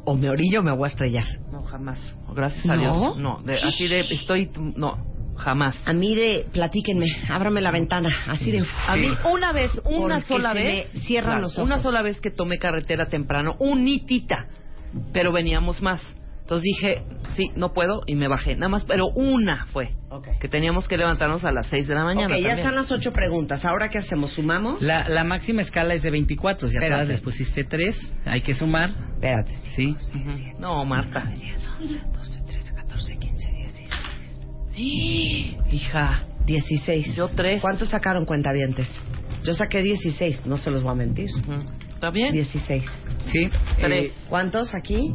o 0.05 0.15
me 0.15 0.29
orillo 0.31 0.61
o 0.61 0.63
me 0.63 0.73
voy 0.73 0.85
a 0.85 0.89
estrellar? 0.89 1.27
No, 1.53 1.63
jamás. 1.65 1.99
Gracias 2.35 2.65
a 2.69 2.77
¿No? 2.77 2.81
Dios. 2.81 3.17
No, 3.19 3.41
de- 3.45 3.57
así 3.59 3.89
de 3.89 4.01
estoy. 4.01 4.51
No, 4.77 4.99
jamás. 5.37 5.77
A 5.87 5.93
mí 5.93 6.15
de, 6.15 6.47
platíquenme, 6.53 7.07
ábrame 7.29 7.61
la 7.61 7.71
ventana, 7.71 8.11
así 8.27 8.51
de... 8.51 8.65
A 8.87 8.97
mí 8.97 9.09
una 9.33 9.53
vez, 9.53 9.71
una 9.85 10.17
Porque 10.17 10.27
sola 10.27 10.53
se 10.53 10.63
vez, 10.63 10.95
me 10.95 11.01
cierran 11.01 11.41
los 11.43 11.53
ojos. 11.59 11.65
una 11.67 11.79
sola 11.83 12.03
vez 12.03 12.21
que 12.21 12.31
tomé 12.31 12.59
carretera 12.59 13.09
temprano, 13.09 13.57
unitita, 13.59 14.47
pero 15.13 15.33
veníamos 15.33 15.81
más. 15.83 16.01
Entonces 16.49 16.65
dije, 16.65 17.03
sí, 17.37 17.53
no 17.57 17.75
puedo 17.75 18.01
y 18.07 18.15
me 18.15 18.27
bajé. 18.27 18.57
Nada 18.57 18.71
más, 18.71 18.85
pero 18.87 19.09
una 19.09 19.67
fue. 19.67 19.91
Ok. 20.09 20.29
Que 20.41 20.49
teníamos 20.49 20.89
que 20.89 20.97
levantarnos 20.97 21.45
a 21.45 21.53
las 21.53 21.67
6 21.67 21.87
de 21.87 21.95
la 21.95 22.05
mañana. 22.05 22.29
ok, 22.29 22.31
ya 22.31 22.37
también. 22.37 22.59
están 22.61 22.75
las 22.75 22.91
ocho 22.91 23.13
preguntas. 23.13 23.67
¿Ahora 23.67 23.91
qué 23.91 23.99
hacemos? 23.99 24.33
¿Sumamos? 24.33 24.81
La, 24.81 25.07
la 25.11 25.25
máxima 25.25 25.61
escala 25.61 25.93
es 25.93 26.03
de 26.03 26.11
24, 26.11 26.69
si 26.69 26.75
Espérate. 26.77 26.95
atrás 26.95 27.09
les 27.09 27.21
pusiste 27.21 27.65
3, 27.65 28.13
hay 28.25 28.41
que 28.41 28.55
sumar, 28.55 28.89
Espérate. 29.13 29.55
¿sí? 29.77 29.95
Ujú. 30.15 30.59
No, 30.59 30.87
Marta. 30.87 31.31
12, 32.15 32.43
13, 32.47 32.75
14, 32.75 33.19
15, 33.19 33.53
16. 33.53 33.91
Hija, 35.71 36.23
16. 36.47 37.15
Yo 37.15 37.29
tres. 37.29 37.61
¿Cuántos 37.61 37.91
sacaron 37.91 38.25
cuentavientes? 38.25 38.91
Yo 39.45 39.53
saqué 39.53 39.83
16, 39.83 40.47
no 40.47 40.57
se 40.57 40.71
los 40.71 40.83
voy 40.83 40.93
a 40.93 40.95
mentir. 40.95 41.29
ujú. 41.31 41.63
¿está 41.93 42.11
bien? 42.11 42.33
16. 42.33 42.85
¿Sí? 43.33 43.51
Tres. 43.77 44.05
Eh, 44.05 44.13
¿Cuántos 44.31 44.75
aquí? 44.75 45.13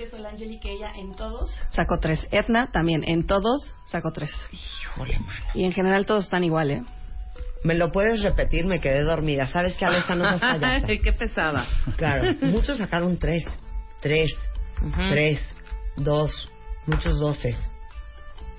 Dice 0.00 0.12
Solangeli 0.16 0.58
que 0.58 0.72
ella 0.72 0.92
en 0.96 1.14
todos 1.14 1.60
sacó 1.68 1.98
tres. 2.00 2.26
Edna 2.30 2.70
también 2.72 3.04
en 3.06 3.26
todos 3.26 3.74
sacó 3.84 4.12
tres. 4.12 4.30
Híjole, 4.50 5.18
mano. 5.18 5.44
Y 5.54 5.64
en 5.64 5.72
general 5.72 6.06
todos 6.06 6.24
están 6.24 6.42
igual, 6.42 6.70
¿eh? 6.70 6.82
¿Me 7.64 7.74
lo 7.74 7.92
puedes 7.92 8.22
repetir? 8.22 8.64
Me 8.64 8.80
quedé 8.80 9.02
dormida. 9.02 9.46
¿Sabes 9.48 9.76
que 9.76 9.84
Alexa 9.84 10.14
no 10.14 10.30
nos 10.30 10.40
fallaste? 10.40 10.92
Ay, 10.92 10.98
qué 11.00 11.12
pesada. 11.12 11.66
Claro, 11.98 12.32
muchos 12.40 12.78
sacaron 12.78 13.18
tres. 13.18 13.44
Tres, 14.00 14.30
Ujú. 14.80 15.08
tres, 15.10 15.42
dos, 15.98 16.48
muchos 16.86 17.18
doces. 17.20 17.70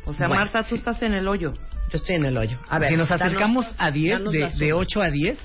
O 0.06 0.14
sea, 0.14 0.28
Bueno, 0.28 0.44
Marta, 0.44 0.62
tú 0.64 0.76
estás 0.76 1.02
en 1.02 1.14
el 1.14 1.28
hoyo. 1.28 1.54
Yo 1.92 1.98
estoy 1.98 2.18
en 2.18 2.26
el 2.26 2.38
hoyo. 2.38 2.60
A 2.70 2.78
ver, 2.78 2.90
si 2.90 2.98
nos 2.98 3.10
danos- 3.10 3.26
acercamos 3.26 3.66
a 3.80 3.90
10, 3.90 4.20
danos 4.20 4.32
de, 4.34 4.40
de 4.42 4.52
suma. 4.70 4.76
8 4.82 5.02
a 5.02 5.10
10, 5.10 5.40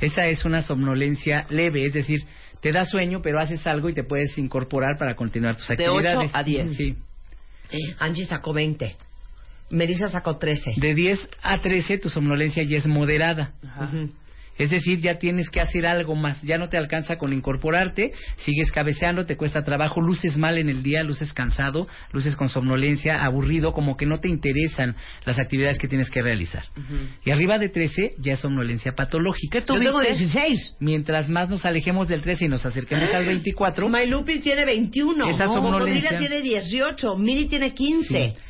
esa 0.00 0.24
es 0.24 0.46
una 0.46 0.62
somnolencia 0.62 1.44
leve, 1.50 1.84
es 1.84 1.92
decir, 1.92 2.20
te 2.60 2.72
da 2.72 2.84
sueño, 2.84 3.20
pero 3.22 3.40
haces 3.40 3.66
algo 3.66 3.88
y 3.88 3.94
te 3.94 4.04
puedes 4.04 4.36
incorporar 4.38 4.98
para 4.98 5.14
continuar 5.14 5.56
tus 5.56 5.68
De 5.68 5.74
actividades. 5.74 6.30
8 6.30 6.30
a 6.32 6.42
10. 6.42 6.76
Sí. 6.76 6.96
Angie 7.98 8.24
sacó 8.24 8.52
20. 8.52 8.96
Melissa 9.70 10.08
sacó 10.08 10.38
13. 10.38 10.74
De 10.76 10.94
10 10.94 11.28
a 11.42 11.58
13, 11.58 11.98
tu 11.98 12.08
somnolencia 12.08 12.62
ya 12.62 12.78
es 12.78 12.86
moderada. 12.86 13.52
Ajá. 13.62 13.84
Ujú. 13.84 14.10
Es 14.58 14.70
decir, 14.70 15.00
ya 15.00 15.18
tienes 15.18 15.50
que 15.50 15.60
hacer 15.60 15.86
algo 15.86 16.14
más, 16.14 16.42
ya 16.42 16.58
no 16.58 16.68
te 16.68 16.76
alcanza 16.76 17.16
con 17.16 17.32
incorporarte, 17.32 18.12
sigues 18.38 18.72
cabeceando, 18.72 19.26
te 19.26 19.36
cuesta 19.36 19.62
trabajo, 19.62 20.00
luces 20.00 20.36
mal 20.36 20.58
en 20.58 20.68
el 20.68 20.82
día, 20.82 21.02
luces 21.02 21.32
cansado, 21.32 21.86
luces 22.12 22.36
con 22.36 22.48
somnolencia, 22.48 23.24
aburrido, 23.24 23.72
como 23.72 23.96
que 23.96 24.06
no 24.06 24.20
te 24.20 24.28
interesan 24.28 24.96
las 25.24 25.38
actividades 25.38 25.78
que 25.78 25.88
tienes 25.88 26.10
que 26.10 26.22
realizar. 26.22 26.64
Y 27.24 27.30
arriba 27.30 27.58
de 27.58 27.68
13 27.68 28.14
ya 28.18 28.34
es 28.34 28.40
somnolencia 28.40 28.92
patológica. 28.92 29.60
Yo 29.60 29.64
tengo 29.64 30.00
¿Tuviste? 30.00 30.14
16. 30.14 30.76
Mientras 30.80 31.28
más 31.28 31.48
nos 31.48 31.64
alejemos 31.64 32.08
del 32.08 32.20
13 32.20 32.46
y 32.46 32.48
nos 32.48 32.64
acerquemos 32.64 33.12
al 33.12 33.26
24, 33.26 33.88
My 33.88 34.06
Lupis 34.06 34.42
tiene 34.42 34.64
21. 34.64 35.28
Esa 35.30 35.46
No, 35.46 35.54
somnolencia. 35.54 36.18
Tiene 36.18 36.42
18. 36.42 37.16
Miri 37.16 37.46
tiene 37.46 37.74
15. 37.74 38.34
sí, 38.34 38.40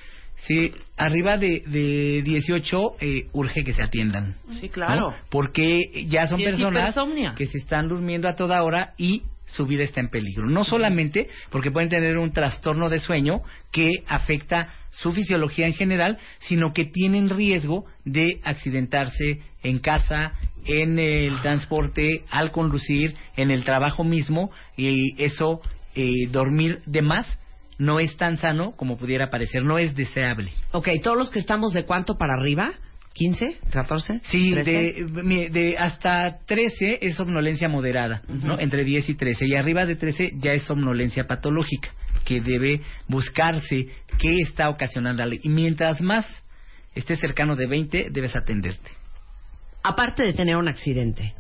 arriba 0.97 1.37
de, 1.37 1.63
de 1.67 2.23
18 2.23 2.97
eh, 3.01 3.27
urge 3.33 3.65
que 3.65 3.73
se 3.73 3.83
atiendan. 3.83 4.35
Sí, 4.61 4.67
¿no? 4.67 4.73
claro. 4.73 5.15
Porque 5.31 6.07
ya 6.09 6.27
son 6.27 6.39
Sí, 6.39 6.45
personas 6.45 6.95
que 7.37 7.47
se 7.47 7.59
están 7.59 7.89
durmiendo 7.89 8.29
a 8.29 8.35
toda 8.35 8.63
hora 8.63 8.95
y 8.97 9.23
su 9.49 9.67
vida 9.67 9.83
está 9.85 10.01
en 10.01 10.09
peligro. 10.09 10.47
No 10.47 10.65
solamente 10.65 11.29
porque 11.51 11.71
pueden 11.71 11.89
tener 11.89 12.19
un 12.19 12.33
trastorno 12.33 12.89
de 12.89 13.01
sueño 13.01 13.41
que 13.73 14.05
afecta 14.07 14.73
su 14.91 15.13
fisiología 15.13 15.67
en 15.67 15.75
general, 15.75 16.19
sino 16.41 16.73
que 16.73 16.85
tienen 16.85 17.29
riesgo 17.29 17.85
de 18.05 18.41
accidentarse 18.45 19.41
en 19.63 19.79
casa, 19.79 20.33
en 20.67 20.99
el 20.99 21.41
transporte, 21.41 22.25
al 22.31 22.53
conducir, 22.53 23.15
en 23.37 23.51
el 23.51 23.65
trabajo 23.65 24.05
mismo, 24.05 24.51
y 24.77 25.21
eso, 25.23 25.61
eh, 25.95 26.27
dormir 26.31 26.81
de 26.87 27.03
más, 27.03 27.39
no 27.79 28.01
es 28.01 28.17
tan 28.17 28.37
sano 28.37 28.73
como 28.73 28.97
pudiera 28.97 29.31
parecer, 29.31 29.65
no 29.65 29.79
es 29.79 29.95
deseable. 29.95 30.51
Ok, 30.73 30.89
todos 31.03 31.17
los 31.17 31.31
que 31.31 31.39
estamos 31.39 31.73
de 31.73 31.85
cuánto 31.85 32.15
para 32.15 32.35
arriba? 32.35 32.73
¿15? 33.15 33.57
¿14? 33.71 34.21
Sí, 34.25 34.53
13? 34.53 35.05
de, 35.05 35.51
de 35.51 35.79
hasta 35.79 36.39
13 36.47 36.99
es 37.03 37.17
somnolencia 37.17 37.69
moderada, 37.69 38.23
¿no? 38.29 38.59
Entre 38.59 38.85
10 38.85 39.09
y 39.09 39.15
13. 39.15 39.47
Y 39.47 39.55
arriba 39.55 39.87
de 39.87 39.97
13 39.97 40.35
ya 40.39 40.53
es 40.53 40.65
somnolencia 40.65 41.25
patológica, 41.25 41.91
que 42.25 42.41
debe 42.41 42.83
buscarse 43.09 43.89
qué 44.19 44.37
está 44.41 44.69
ocasionándola. 44.69 45.35
Y 45.43 45.49
mientras 45.49 46.01
más 46.01 46.27
estés 46.95 47.19
cercano 47.21 47.57
de 47.57 47.67
20, 47.67 48.09
debes 48.11 48.37
atenderte. 48.37 48.91
Aparte 49.83 50.23
de 50.23 50.33
tener 50.33 50.57
un 50.57 50.69
accidente, 50.69 51.35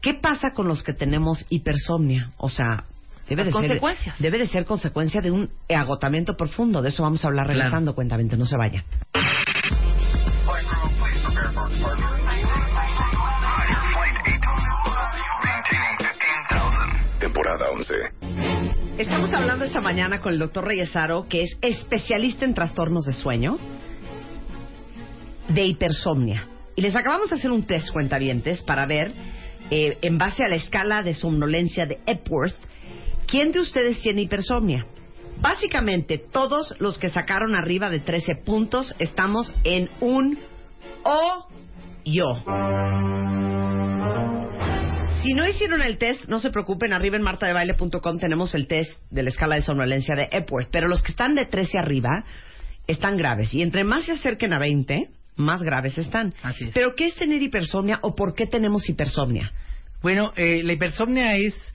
¿qué 0.00 0.14
pasa 0.14 0.54
con 0.54 0.66
los 0.66 0.82
que 0.82 0.92
tenemos 0.92 1.44
hipersomnia? 1.50 2.32
O 2.36 2.48
sea, 2.48 2.84
debe 3.28 3.36
Las 3.44 3.46
de 3.46 3.52
consecuencias. 3.52 4.16
ser 4.16 4.22
debe 4.24 4.38
de 4.38 4.46
ser 4.48 4.64
consecuencia 4.64 5.20
de 5.20 5.30
un 5.30 5.50
agotamiento 5.68 6.36
profundo. 6.36 6.82
De 6.82 6.88
eso 6.90 7.02
vamos 7.02 7.24
a 7.24 7.28
hablar 7.28 7.46
Claro. 7.46 7.58
regresando, 7.60 7.94
cuentamente, 7.94 8.36
no 8.36 8.46
se 8.46 8.56
vaya. 8.56 8.84
Temporada 17.20 17.64
11. 17.72 17.94
Estamos 18.98 19.32
hablando 19.32 19.64
esta 19.64 19.80
mañana 19.80 20.20
con 20.20 20.32
el 20.32 20.38
doctor 20.38 20.64
Reyesaro, 20.66 21.26
que 21.28 21.42
es 21.42 21.56
especialista 21.62 22.44
en 22.44 22.54
trastornos 22.54 23.04
de 23.06 23.12
sueño, 23.12 23.58
de 25.48 25.64
hipersomnia. 25.64 26.46
Y 26.76 26.82
les 26.82 26.94
acabamos 26.96 27.30
de 27.30 27.36
hacer 27.36 27.50
un 27.50 27.62
test, 27.64 27.90
cuentavientes, 27.92 28.62
para 28.62 28.84
ver, 28.86 29.12
eh, 29.70 29.98
en 30.02 30.18
base 30.18 30.44
a 30.44 30.48
la 30.48 30.56
escala 30.56 31.02
de 31.02 31.14
somnolencia 31.14 31.86
de 31.86 31.98
Epworth, 32.06 32.56
quién 33.34 33.50
de 33.50 33.58
ustedes 33.58 34.00
tiene 34.00 34.22
hipersomnia. 34.22 34.86
Básicamente, 35.40 36.18
todos 36.18 36.72
los 36.78 37.00
que 37.00 37.10
sacaron 37.10 37.56
arriba 37.56 37.90
de 37.90 37.98
13 37.98 38.36
puntos 38.36 38.94
estamos 39.00 39.52
en 39.64 39.90
un 39.98 40.38
O 41.02 41.48
yo. 42.04 42.36
Si 45.24 45.34
no 45.34 45.48
hicieron 45.48 45.82
el 45.82 45.98
test, 45.98 46.26
no 46.28 46.38
se 46.38 46.50
preocupen, 46.50 46.92
arriba 46.92 47.16
en 47.16 47.22
martadebaile.com 47.22 48.18
tenemos 48.20 48.54
el 48.54 48.68
test 48.68 48.92
de 49.10 49.24
la 49.24 49.30
escala 49.30 49.56
de 49.56 49.62
somnolencia 49.62 50.14
de 50.14 50.28
Epworth, 50.30 50.68
pero 50.70 50.86
los 50.86 51.02
que 51.02 51.10
están 51.10 51.34
de 51.34 51.46
13 51.46 51.76
arriba 51.78 52.24
están 52.86 53.16
graves 53.16 53.52
y 53.52 53.62
entre 53.62 53.82
más 53.82 54.04
se 54.04 54.12
acerquen 54.12 54.52
a 54.52 54.60
20, 54.60 55.10
más 55.34 55.60
graves 55.60 55.98
están. 55.98 56.32
Así 56.40 56.66
es. 56.66 56.70
Pero 56.72 56.94
¿qué 56.94 57.06
es 57.06 57.16
tener 57.16 57.42
hipersomnia 57.42 57.98
o 58.02 58.14
por 58.14 58.36
qué 58.36 58.46
tenemos 58.46 58.88
hipersomnia? 58.88 59.50
Bueno, 60.02 60.30
eh, 60.36 60.62
la 60.62 60.74
hipersomnia 60.74 61.34
es 61.34 61.73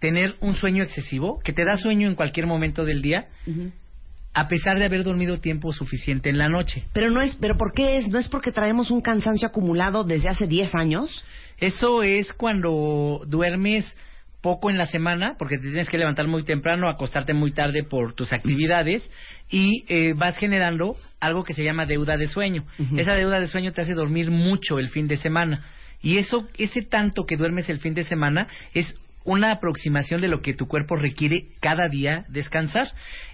tener 0.00 0.34
un 0.40 0.54
sueño 0.54 0.82
excesivo, 0.82 1.40
que 1.44 1.52
te 1.52 1.64
da 1.64 1.76
sueño 1.76 2.08
en 2.08 2.16
cualquier 2.16 2.46
momento 2.46 2.84
del 2.84 3.02
día, 3.02 3.28
a 4.32 4.48
pesar 4.48 4.78
de 4.78 4.84
haber 4.84 5.04
dormido 5.04 5.38
tiempo 5.38 5.72
suficiente 5.72 6.30
en 6.30 6.38
la 6.38 6.48
noche. 6.48 6.84
Pero 6.92 7.10
no 7.10 7.20
es, 7.20 7.36
pero 7.36 7.56
¿por 7.56 7.72
qué 7.72 7.98
es? 7.98 8.08
¿No 8.08 8.18
es 8.18 8.28
porque 8.28 8.52
traemos 8.52 8.90
un 8.90 9.00
cansancio 9.00 9.48
acumulado 9.48 10.04
desde 10.04 10.28
hace 10.28 10.46
10 10.46 10.74
años? 10.74 11.24
Eso 11.58 12.02
es 12.02 12.32
cuando 12.32 13.22
duermes 13.26 13.96
poco 14.40 14.70
en 14.70 14.78
la 14.78 14.86
semana, 14.86 15.34
porque 15.38 15.58
te 15.58 15.64
tienes 15.64 15.90
que 15.90 15.98
levantar 15.98 16.26
muy 16.26 16.44
temprano, 16.44 16.88
acostarte 16.88 17.34
muy 17.34 17.52
tarde 17.52 17.84
por 17.84 18.14
tus 18.14 18.32
actividades 18.32 19.10
y 19.50 19.84
eh, 19.88 20.14
vas 20.16 20.38
generando 20.38 20.96
algo 21.20 21.44
que 21.44 21.52
se 21.52 21.62
llama 21.62 21.84
deuda 21.84 22.16
de 22.16 22.26
sueño. 22.26 22.64
Esa 22.96 23.14
deuda 23.14 23.38
de 23.38 23.48
sueño 23.48 23.72
te 23.72 23.82
hace 23.82 23.94
dormir 23.94 24.30
mucho 24.30 24.78
el 24.78 24.88
fin 24.88 25.06
de 25.08 25.18
semana. 25.18 25.66
Y 26.00 26.16
eso, 26.16 26.48
ese 26.56 26.80
tanto 26.80 27.24
que 27.26 27.36
duermes 27.36 27.68
el 27.68 27.80
fin 27.80 27.92
de 27.92 28.04
semana 28.04 28.46
es 28.72 28.96
una 29.24 29.52
aproximación 29.52 30.20
de 30.20 30.28
lo 30.28 30.42
que 30.42 30.54
tu 30.54 30.66
cuerpo 30.66 30.96
requiere 30.96 31.48
cada 31.60 31.88
día 31.88 32.24
descansar. 32.28 32.88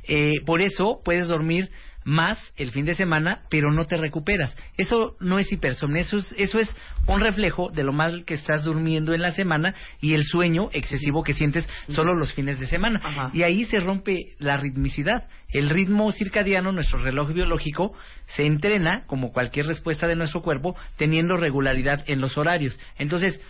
Eh, 0.09 0.35
por 0.45 0.61
eso 0.61 1.01
puedes 1.05 1.29
dormir 1.29 1.71
más 2.07 2.39
el 2.57 2.71
fin 2.71 2.85
de 2.85 2.95
semana, 2.95 3.43
pero 3.51 3.73
no 3.73 3.85
te 3.85 3.97
recuperas. 3.97 4.57
Eso 4.77 5.17
no 5.19 5.39
es 5.41 5.53
hipersomnia, 5.53 6.03
eso 6.03 6.19
es, 6.19 6.35
eso 6.39 6.61
es 6.61 6.75
un 7.07 7.21
reflejo 7.21 7.69
de 7.71 7.83
lo 7.83 7.93
mal 7.93 8.25
que 8.25 8.35
estás 8.35 8.63
durmiendo 8.65 9.13
en 9.13 9.23
la 9.23 9.33
semana 9.33 9.75
y 10.01 10.15
el 10.15 10.25
sueño 10.25 10.69
excesivo 10.73 11.25
que 11.25 11.35
sientes 11.35 11.69
solo 11.89 12.15
los 12.15 12.33
fines 12.33 12.61
de 12.61 12.67
semana. 12.67 13.01
Ajá. 13.03 13.31
Y 13.35 13.43
ahí 13.43 13.65
se 13.65 13.81
rompe 13.81 14.37
la 14.39 14.57
ritmicidad. 14.57 15.29
El 15.49 15.69
ritmo 15.69 16.13
circadiano, 16.13 16.71
nuestro 16.71 17.01
reloj 17.01 17.33
biológico, 17.33 17.93
se 18.27 18.47
entrena, 18.47 19.05
como 19.07 19.33
cualquier 19.33 19.67
respuesta 19.67 20.07
de 20.07 20.15
nuestro 20.15 20.43
cuerpo, 20.43 20.77
teniendo 20.97 21.37
regularidad 21.37 22.05
en 22.07 22.21
los 22.21 22.39
horarios. 22.39 22.79
Entonces, 22.99 23.41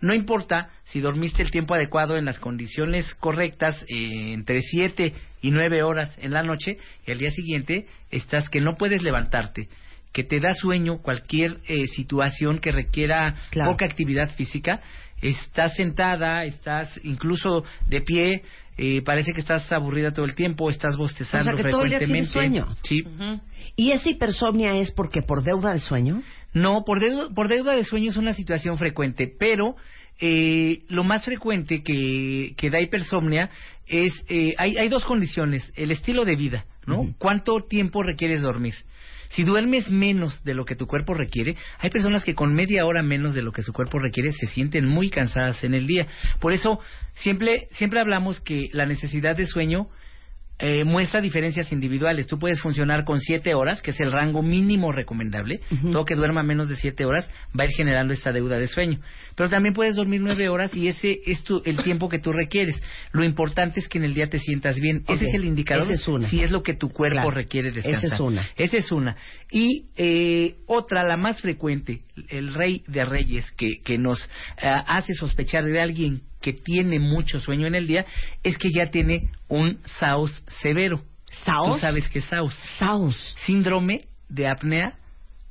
no 0.00 0.14
importa 0.14 0.68
si 0.84 1.00
dormiste 1.00 1.42
el 1.42 1.50
tiempo 1.50 1.74
adecuado 1.74 2.16
en 2.16 2.24
las 2.24 2.38
condiciones 2.38 3.14
correctas, 3.14 3.82
eh, 3.88 4.32
entre 4.32 4.60
7 4.62 5.14
y 5.42 5.50
9 5.50 5.82
horas 5.82 6.16
en 6.20 6.32
la 6.32 6.42
noche, 6.42 6.78
y 7.06 7.10
al 7.12 7.18
día 7.18 7.30
siguiente 7.30 7.86
estás 8.10 8.48
que 8.48 8.60
no 8.60 8.76
puedes 8.76 9.02
levantarte, 9.02 9.68
que 10.12 10.24
te 10.24 10.40
da 10.40 10.54
sueño 10.54 10.98
cualquier 11.02 11.58
eh, 11.68 11.86
situación 11.88 12.58
que 12.58 12.70
requiera 12.70 13.34
Claro. 13.50 13.72
poca 13.72 13.86
actividad 13.86 14.30
física, 14.34 14.80
estás 15.22 15.74
sentada, 15.76 16.44
estás 16.44 17.00
incluso 17.04 17.64
de 17.88 18.00
pie, 18.02 18.42
eh, 18.76 19.02
parece 19.02 19.32
que 19.32 19.40
estás 19.40 19.70
aburrida 19.72 20.12
todo 20.12 20.26
el 20.26 20.34
tiempo, 20.34 20.68
estás 20.70 20.96
bostezando 20.96 21.52
O 21.52 21.56
sea, 21.56 21.64
que 21.64 21.70
todo 21.70 21.82
el 21.82 21.90
día 21.90 21.98
frecuentemente. 21.98 22.30
sueño. 22.30 22.76
Sí. 22.82 23.04
¿Y 23.76 23.92
esa 23.92 24.08
hipersomnia 24.10 24.78
es 24.78 24.90
porque 24.90 25.22
por 25.22 25.42
deuda 25.42 25.72
de 25.72 25.80
sueño? 25.80 26.22
No, 26.52 26.84
por 26.84 27.00
deuda, 27.00 27.28
por 27.34 27.48
deuda 27.48 27.74
de 27.74 27.84
sueño 27.84 28.10
es 28.10 28.16
una 28.16 28.32
situación 28.34 28.78
frecuente, 28.78 29.30
pero 29.38 29.76
eh, 30.20 30.82
lo 30.88 31.04
más 31.04 31.24
frecuente 31.24 31.82
que, 31.82 32.54
que 32.56 32.70
da 32.70 32.80
hipersomnia 32.80 33.50
es, 33.86 34.12
eh, 34.28 34.54
hay, 34.56 34.78
hay 34.78 34.88
dos 34.88 35.04
condiciones, 35.04 35.70
el 35.76 35.90
estilo 35.90 36.24
de 36.24 36.36
vida, 36.36 36.64
¿no? 36.86 37.14
¿Cuánto 37.18 37.58
tiempo 37.58 38.02
requieres 38.02 38.42
dormir? 38.42 38.74
Si 39.30 39.44
duermes 39.44 39.90
menos 39.90 40.42
de 40.44 40.54
lo 40.54 40.64
que 40.64 40.76
tu 40.76 40.86
cuerpo 40.86 41.14
requiere, 41.14 41.56
hay 41.78 41.90
personas 41.90 42.24
que 42.24 42.34
con 42.34 42.54
media 42.54 42.84
hora 42.86 43.02
menos 43.02 43.34
de 43.34 43.42
lo 43.42 43.52
que 43.52 43.62
su 43.62 43.72
cuerpo 43.72 43.98
requiere 43.98 44.32
se 44.32 44.46
sienten 44.46 44.86
muy 44.86 45.10
cansadas 45.10 45.62
en 45.64 45.74
el 45.74 45.86
día. 45.86 46.06
Por 46.40 46.52
eso 46.52 46.80
siempre, 47.14 47.68
siempre 47.72 48.00
hablamos 48.00 48.40
que 48.40 48.68
la 48.72 48.86
necesidad 48.86 49.36
de 49.36 49.46
sueño 49.46 49.88
eh, 50.58 50.84
muestra 50.84 51.20
diferencias 51.20 51.70
individuales. 51.72 52.26
Tú 52.26 52.38
puedes 52.38 52.60
funcionar 52.60 53.04
con 53.04 53.20
siete 53.20 53.54
horas, 53.54 53.82
que 53.82 53.90
es 53.90 54.00
el 54.00 54.10
rango 54.10 54.42
mínimo 54.42 54.90
recomendable. 54.90 55.60
Todo 55.92 56.04
que 56.06 56.14
duerma 56.14 56.42
menos 56.42 56.68
de 56.68 56.76
siete 56.76 57.04
horas 57.04 57.28
va 57.58 57.64
a 57.64 57.66
ir 57.66 57.72
generando 57.76 58.14
esta 58.14 58.32
deuda 58.32 58.58
de 58.58 58.66
sueño. 58.66 59.00
Pero 59.34 59.50
también 59.50 59.74
puedes 59.74 59.96
dormir 59.96 60.22
nueve 60.22 60.48
horas 60.48 60.74
y 60.74 60.88
ese 60.88 61.20
es 61.26 61.44
tu- 61.44 61.60
el 61.66 61.76
tiempo 61.82 62.08
que 62.08 62.18
tú 62.18 62.32
requieres. 62.32 62.82
Lo 63.12 63.22
importante 63.22 63.80
es 63.80 63.88
que 63.88 63.98
en 63.98 64.04
el 64.04 64.14
día 64.14 64.28
te 64.30 64.38
sientas 64.38 64.80
bien. 64.80 65.02
Ese 65.08 65.28
es 65.28 65.34
el 65.34 65.44
indicador 65.44 65.92
es 65.92 66.08
una. 66.08 66.26
si 66.28 66.42
es 66.42 66.50
lo 66.50 66.62
que 66.62 66.72
tu 66.74 66.88
cuerpo 66.88 67.16
Claro, 67.16 67.30
requiere 67.32 67.70
descansar. 67.70 68.04
esa 68.06 68.14
es 68.14 68.20
una. 68.20 68.48
Esa 68.56 68.76
es 68.78 68.92
una. 68.92 69.16
Y 69.50 69.84
eh, 69.96 70.54
otra, 70.66 71.04
la 71.06 71.16
más 71.18 71.42
frecuente, 71.42 72.00
el 72.30 72.54
rey 72.54 72.82
de 72.86 73.04
reyes 73.04 73.50
que, 73.52 73.80
que 73.82 73.98
nos 73.98 74.24
eh, 74.24 74.68
hace 74.86 75.12
sospechar 75.14 75.64
de 75.64 75.80
alguien 75.80 76.22
que 76.46 76.52
tiene 76.52 77.00
mucho 77.00 77.40
sueño 77.40 77.66
en 77.66 77.74
el 77.74 77.88
día, 77.88 78.06
es 78.44 78.56
que 78.56 78.70
ya 78.70 78.88
tiene 78.88 79.30
un 79.48 79.80
SAOS 79.98 80.44
severo. 80.62 81.02
¿Saos? 81.44 81.74
Tú 81.74 81.80
sabes 81.80 82.08
que 82.08 82.20
es 82.20 82.24
SAOS. 82.26 82.54
Saos. 82.78 83.36
Síndrome 83.44 84.02
de 84.28 84.46
apnea 84.46 84.94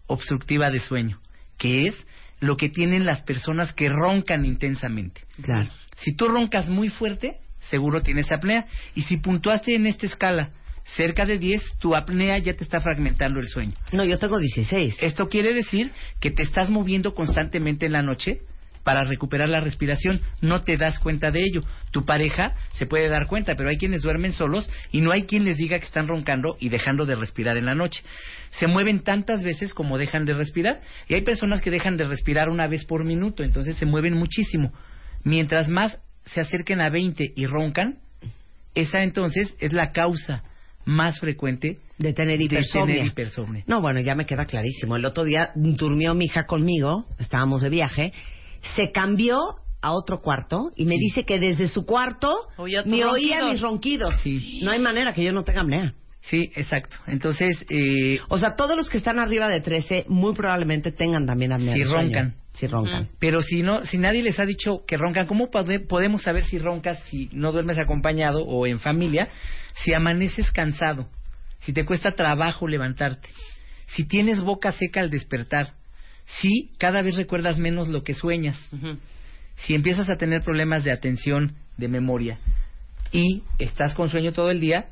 obstructiva 0.07 0.69
de 0.69 0.79
sueño, 0.79 1.19
que 1.57 1.87
es 1.87 2.07
lo 2.39 2.55
que 2.55 2.69
tienen 2.69 3.05
las 3.05 3.23
personas 3.23 3.73
que 3.73 3.89
roncan 3.89 4.45
intensamente. 4.45 5.19
Claro. 5.41 5.69
Si 5.97 6.15
tú 6.15 6.29
roncas 6.29 6.69
muy 6.69 6.87
fuerte, 6.87 7.39
seguro 7.59 7.99
tienes 7.99 8.31
apnea. 8.31 8.65
Y 8.93 9.01
si 9.01 9.17
puntuaste 9.17 9.75
en 9.75 9.87
esta 9.87 10.05
escala 10.05 10.51
cerca 10.95 11.25
de 11.25 11.37
10, 11.37 11.77
tu 11.77 11.93
apnea 11.93 12.37
ya 12.39 12.53
te 12.53 12.63
está 12.63 12.79
fragmentando 12.79 13.41
el 13.41 13.49
sueño. 13.49 13.73
No, 13.91 14.05
yo 14.05 14.17
tengo 14.17 14.39
16. 14.39 14.95
Esto 15.01 15.27
quiere 15.27 15.53
decir 15.53 15.91
que 16.21 16.31
te 16.31 16.43
estás 16.43 16.69
moviendo 16.69 17.13
constantemente 17.13 17.85
en 17.85 17.91
la 17.91 18.01
noche 18.01 18.43
para 18.85 19.03
recuperar 19.03 19.49
la 19.49 19.59
respiración. 19.59 20.21
No 20.41 20.61
te 20.61 20.77
das 20.77 20.99
cuenta 20.99 21.31
de 21.31 21.41
ello. 21.41 21.61
Tu 21.91 22.05
pareja 22.05 22.53
se 22.73 22.85
puede 22.85 23.09
dar 23.09 23.25
cuenta, 23.25 23.55
pero 23.55 23.69
hay 23.69 23.77
quienes 23.77 24.03
duermen 24.03 24.31
solos 24.31 24.69
y 24.91 25.01
no 25.01 25.11
hay 25.11 25.23
quien 25.23 25.43
les 25.43 25.57
diga 25.57 25.79
que 25.79 25.85
están 25.85 26.07
roncando 26.07 26.55
y 26.59 26.69
dejando 26.69 27.05
de 27.07 27.15
respirar 27.15 27.57
en 27.57 27.65
la 27.65 27.73
noche. 27.75 28.03
Se 28.51 28.67
mueven 28.67 28.99
tantas 28.99 29.43
veces 29.43 29.73
como 29.73 29.97
dejan 29.97 30.25
de 30.25 30.35
respirar 30.35 30.81
y 31.09 31.15
hay 31.15 31.23
personas 31.23 31.61
que 31.61 31.71
dejan 31.71 31.97
de 31.97 32.05
respirar 32.05 32.47
una 32.47 32.67
vez 32.67 32.85
por 32.85 33.03
minuto, 33.03 33.43
entonces 33.43 33.75
se 33.75 33.87
mueven 33.87 34.13
muchísimo. 34.13 34.71
Mientras 35.23 35.67
más 35.67 35.99
se 36.25 36.41
acerquen 36.41 36.79
a 36.79 36.89
20 36.89 37.33
y 37.35 37.45
roncan, 37.47 37.97
esa 38.75 39.01
entonces 39.01 39.55
es 39.59 39.73
la 39.73 39.91
causa 39.91 40.43
más 40.85 41.19
frecuente 41.19 41.79
De 41.97 42.13
tener 42.13 42.37
de 42.37 42.43
hipersomnia. 42.45 42.95
tener 42.95 43.07
hipersomnia. 43.07 43.63
No, 43.65 43.81
bueno, 43.81 43.99
ya 44.01 44.13
me 44.13 44.27
queda 44.27 44.45
clarísimo. 44.45 44.95
El 44.95 45.05
otro 45.05 45.23
día 45.23 45.49
durmió 45.55 46.13
mi 46.13 46.25
hija 46.25 46.45
conmigo, 46.45 47.05
estábamos 47.17 47.61
de 47.63 47.69
viaje, 47.69 48.13
se 48.75 48.91
cambió 48.91 49.39
a 49.81 49.91
otro 49.91 50.21
cuarto 50.21 50.71
y 50.75 50.85
me 50.85 50.95
dice 50.97 51.25
que 51.25 51.39
desde 51.39 51.67
su 51.67 51.85
cuarto 51.85 52.35
tus 52.57 52.85
me 52.85 53.05
oía 53.05 53.45
mis 53.45 53.61
ronquidos. 53.61 54.15
Sí. 54.21 54.59
No 54.63 54.71
hay 54.71 54.79
manera 54.79 55.13
que 55.13 55.23
yo 55.23 55.31
no 55.31 55.43
tenga 55.43 55.61
apnea. 55.61 55.93
Sí, 56.21 56.51
exacto. 56.55 56.97
Entonces, 57.05 57.63
eh, 57.69 58.19
O 58.29 58.39
sea, 58.39 58.55
todos 58.55 58.75
los 58.75 58.89
que 58.89 58.97
están 58.97 59.19
arriba 59.19 59.47
de 59.47 59.61
13 59.61 60.05
muy 60.07 60.33
probablemente 60.33 60.91
tengan 60.91 61.27
también 61.27 61.51
apnea. 61.53 61.73
Si 61.73 61.79
de 61.81 61.85
sueño. 61.85 62.01
roncan. 62.03 62.35
Si 62.53 62.67
roncan. 62.67 63.09
pero 63.19 63.41
si 63.41 63.61
no, 63.61 63.85
si 63.85 63.97
nadie 63.99 64.23
les 64.23 64.39
ha 64.39 64.45
dicho 64.45 64.85
que 64.87 64.95
roncan, 64.97 65.27
¿cómo 65.27 65.51
pode- 65.51 65.85
podemos 65.85 66.23
saber 66.23 66.41
si 66.43 66.57
roncas 66.57 66.97
si 67.09 67.29
no 67.33 67.51
duermes 67.51 67.77
acompañado 67.77 68.43
o 68.45 68.65
en 68.65 68.79
familia? 68.79 69.27
Si 69.83 69.93
amaneces 69.93 70.51
cansado, 70.51 71.07
si 71.59 71.73
te 71.73 71.85
cuesta 71.85 72.13
trabajo 72.13 72.65
levantarte, 72.67 73.27
si 73.87 74.07
tienes 74.07 74.41
boca 74.41 74.71
seca 74.71 75.01
al 75.01 75.09
despertar, 75.09 75.73
si 76.25 76.71
cada 76.77 77.01
vez 77.01 77.15
recuerdas 77.15 77.57
menos 77.57 77.87
lo 77.87 78.03
que 78.03 78.13
sueñas, 78.13 78.57
si 79.57 79.75
empiezas 79.75 80.09
a 80.09 80.17
tener 80.17 80.41
problemas 80.41 80.83
de 80.83 80.91
atención, 80.91 81.55
de 81.77 81.87
memoria 81.87 82.39
y 83.11 83.43
estás 83.59 83.95
con 83.95 84.09
sueño 84.09 84.33
todo 84.33 84.49
el 84.49 84.59
día, 84.59 84.87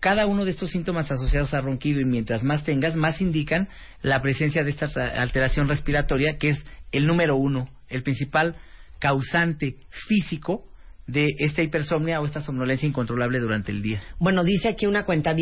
cada 0.00 0.26
uno 0.26 0.44
de 0.44 0.50
estos 0.50 0.70
síntomas 0.70 1.10
asociados 1.10 1.54
a 1.54 1.60
ronquido 1.60 2.00
y 2.00 2.04
mientras 2.04 2.42
más 2.42 2.64
tengas, 2.64 2.96
más 2.96 3.20
indican 3.20 3.68
la 4.02 4.20
presencia 4.20 4.64
de 4.64 4.70
esta 4.70 4.86
alteración 5.20 5.66
respiratoria 5.66 6.36
que 6.38 6.50
es 6.50 6.64
el 6.92 7.06
número 7.06 7.36
uno, 7.36 7.68
el 7.88 8.02
principal 8.02 8.56
causante 8.98 9.76
físico 10.08 10.64
de 11.06 11.28
esta 11.38 11.62
hipersomnia 11.62 12.20
o 12.20 12.26
esta 12.26 12.42
somnolencia 12.42 12.88
incontrolable 12.88 13.38
durante 13.40 13.72
el 13.72 13.82
día. 13.82 14.02
Bueno, 14.18 14.44
dice 14.44 14.68
aquí 14.68 14.86
una 14.86 15.04
cuenta 15.04 15.34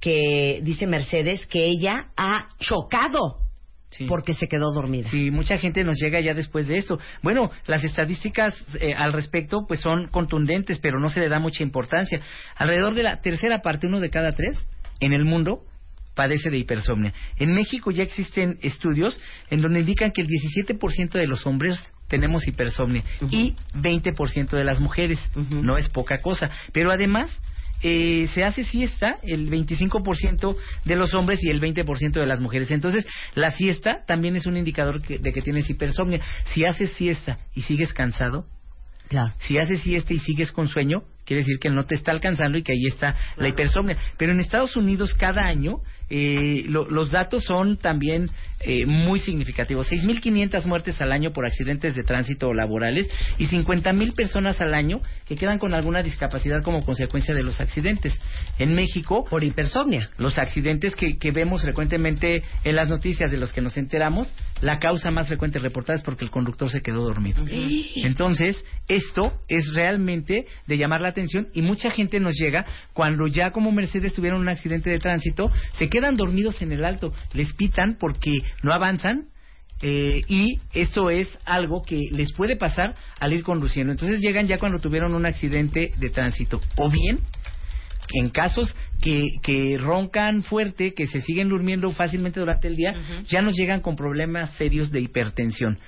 que 0.00 0.60
dice 0.62 0.86
Mercedes 0.86 1.46
que 1.46 1.64
ella 1.66 2.08
ha 2.16 2.48
chocado 2.58 3.47
Sí. 3.90 4.04
porque 4.06 4.34
se 4.34 4.48
quedó 4.48 4.72
dormida. 4.72 5.08
Sí, 5.08 5.30
mucha 5.30 5.56
gente 5.56 5.82
nos 5.82 5.96
llega 5.98 6.20
ya 6.20 6.34
después 6.34 6.68
de 6.68 6.76
esto. 6.76 6.98
Bueno, 7.22 7.50
las 7.66 7.84
estadísticas 7.84 8.54
eh, 8.80 8.94
al 8.94 9.12
respecto 9.12 9.64
pues 9.66 9.80
son 9.80 10.08
contundentes, 10.08 10.78
pero 10.78 11.00
no 11.00 11.08
se 11.08 11.20
le 11.20 11.28
da 11.28 11.40
mucha 11.40 11.62
importancia. 11.62 12.20
Alrededor 12.56 12.94
de 12.94 13.02
la 13.02 13.20
tercera 13.20 13.60
parte, 13.62 13.86
uno 13.86 14.00
de 14.00 14.10
cada 14.10 14.32
tres, 14.32 14.66
en 15.00 15.12
el 15.14 15.24
mundo 15.24 15.62
padece 16.14 16.50
de 16.50 16.58
hipersomnia. 16.58 17.14
En 17.36 17.54
México 17.54 17.92
ya 17.92 18.02
existen 18.02 18.58
estudios 18.60 19.20
en 19.50 19.62
donde 19.62 19.80
indican 19.80 20.10
que 20.10 20.22
el 20.22 20.26
17% 20.26 21.12
de 21.12 21.26
los 21.28 21.46
hombres 21.46 21.78
tenemos 22.08 22.48
hipersomnia 22.48 23.04
y 23.30 23.54
20% 23.74 24.50
de 24.50 24.64
las 24.64 24.80
mujeres. 24.80 25.18
No 25.50 25.76
es 25.76 25.88
poca 25.88 26.20
cosa. 26.20 26.50
Pero 26.72 26.90
además, 26.90 27.30
eh, 27.82 28.28
se 28.34 28.44
hace 28.44 28.64
siesta 28.64 29.18
el 29.22 29.50
25% 29.50 30.56
de 30.84 30.96
los 30.96 31.14
hombres 31.14 31.40
y 31.42 31.50
el 31.50 31.60
20% 31.60 32.12
de 32.20 32.26
las 32.26 32.40
mujeres. 32.40 32.70
Entonces, 32.70 33.06
la 33.34 33.50
siesta 33.50 34.04
también 34.06 34.36
es 34.36 34.46
un 34.46 34.56
indicador 34.56 35.00
que- 35.02 35.18
de 35.18 35.32
que 35.32 35.42
tienes 35.42 35.68
hipersomnia. 35.70 36.20
Si 36.52 36.64
haces 36.64 36.92
siesta 36.92 37.38
y 37.54 37.62
sigues 37.62 37.92
cansado, 37.92 38.44
Claro. 39.08 39.32
si 39.38 39.58
haces 39.58 39.80
siesta 39.82 40.12
y 40.12 40.18
sigues 40.18 40.52
con 40.52 40.68
sueño, 40.68 41.02
quiere 41.24 41.42
decir 41.42 41.58
que 41.58 41.70
no 41.70 41.84
te 41.86 41.94
está 41.94 42.10
alcanzando 42.12 42.58
y 42.58 42.62
que 42.62 42.72
ahí 42.72 42.86
está 42.86 43.16
la 43.36 43.48
hipersomnia. 43.48 43.96
Pero 44.18 44.32
en 44.32 44.40
Estados 44.40 44.76
Unidos 44.76 45.14
cada 45.14 45.42
año 45.46 45.76
eh, 46.10 46.64
lo- 46.68 46.88
los 46.90 47.10
datos 47.10 47.44
son 47.44 47.76
también 47.76 48.30
eh, 48.60 48.86
muy 48.86 49.20
significativos. 49.20 49.88
6.500 49.90 50.64
muertes 50.66 51.00
al 51.00 51.12
año 51.12 51.32
por 51.32 51.46
accidentes 51.46 51.94
de 51.94 52.02
tránsito 52.02 52.52
laborales 52.52 53.08
y 53.38 53.46
50.000 53.46 54.14
personas 54.14 54.60
al 54.60 54.74
año 54.74 55.00
que 55.26 55.36
quedan 55.36 55.58
con 55.60 55.74
alguna 55.74 56.02
discapacidad 56.02 56.62
como 56.64 56.84
consecuencia 56.84 57.34
de 57.34 57.44
los 57.44 57.60
accidentes. 57.60 58.18
En 58.58 58.74
México, 58.74 59.24
Por 59.30 59.44
hipersomnia. 59.44 60.10
los 60.18 60.38
accidentes 60.38 60.96
que, 60.96 61.18
que 61.18 61.30
vemos 61.30 61.62
frecuentemente 61.62 62.42
en 62.64 62.74
las 62.74 62.88
noticias 62.88 63.30
de 63.30 63.36
los 63.36 63.52
que 63.52 63.60
nos 63.60 63.76
enteramos, 63.76 64.28
la 64.60 64.78
causa 64.80 65.12
más 65.12 65.28
frecuente 65.28 65.60
reportada 65.60 65.96
es 65.96 66.02
porque 66.02 66.24
el 66.24 66.30
conductor 66.32 66.68
se 66.68 66.80
quedó 66.80 67.02
dormido. 67.04 67.44
Entonces, 67.96 68.64
esto 68.88 69.32
es 69.48 69.72
realmente 69.74 70.46
de 70.66 70.78
llamar 70.78 71.00
la 71.00 71.08
atención 71.10 71.48
y 71.54 71.62
mucha 71.62 71.90
gente 71.90 72.18
nos 72.18 72.34
llega 72.34 72.64
cuando 72.92 73.26
ya 73.28 73.52
como 73.52 73.70
Mercedes 73.70 74.14
tuvieron 74.14 74.40
un 74.40 74.48
accidente 74.48 74.90
de 74.90 74.98
tránsito, 74.98 75.50
se 75.72 75.88
quedan 75.98 76.16
dormidos 76.16 76.62
en 76.62 76.72
el 76.72 76.84
alto, 76.84 77.12
les 77.32 77.52
pitan 77.54 77.96
porque 77.98 78.42
no 78.62 78.72
avanzan. 78.72 79.28
eh, 79.80 80.22
y 80.28 80.58
esto 80.74 81.08
es 81.08 81.28
algo 81.44 81.82
que 81.82 82.00
les 82.10 82.32
puede 82.32 82.56
pasar 82.56 82.94
al 83.20 83.32
ir 83.32 83.42
conduciendo. 83.44 83.92
Entonces 83.92 84.20
llegan 84.20 84.46
ya 84.46 84.58
cuando 84.58 84.80
tuvieron 84.80 85.14
un 85.14 85.24
accidente 85.24 85.90
de 85.96 86.10
tránsito. 86.10 86.60
O 86.76 86.90
bien 86.90 87.20
en 88.14 88.30
casos 88.30 88.74
que, 89.02 89.22
que 89.42 89.76
roncan 89.78 90.42
fuerte, 90.42 90.94
que 90.94 91.06
se 91.06 91.20
siguen 91.20 91.48
durmiendo 91.48 91.90
fácilmente 91.92 92.40
durante 92.40 92.66
el 92.66 92.74
día, 92.74 92.92
ya 93.28 93.42
nos 93.42 93.54
llegan 93.54 93.80
con 93.80 93.94
problemas 93.96 94.50
serios 94.56 94.90
de 94.90 95.00
hipertensión. 95.00 95.78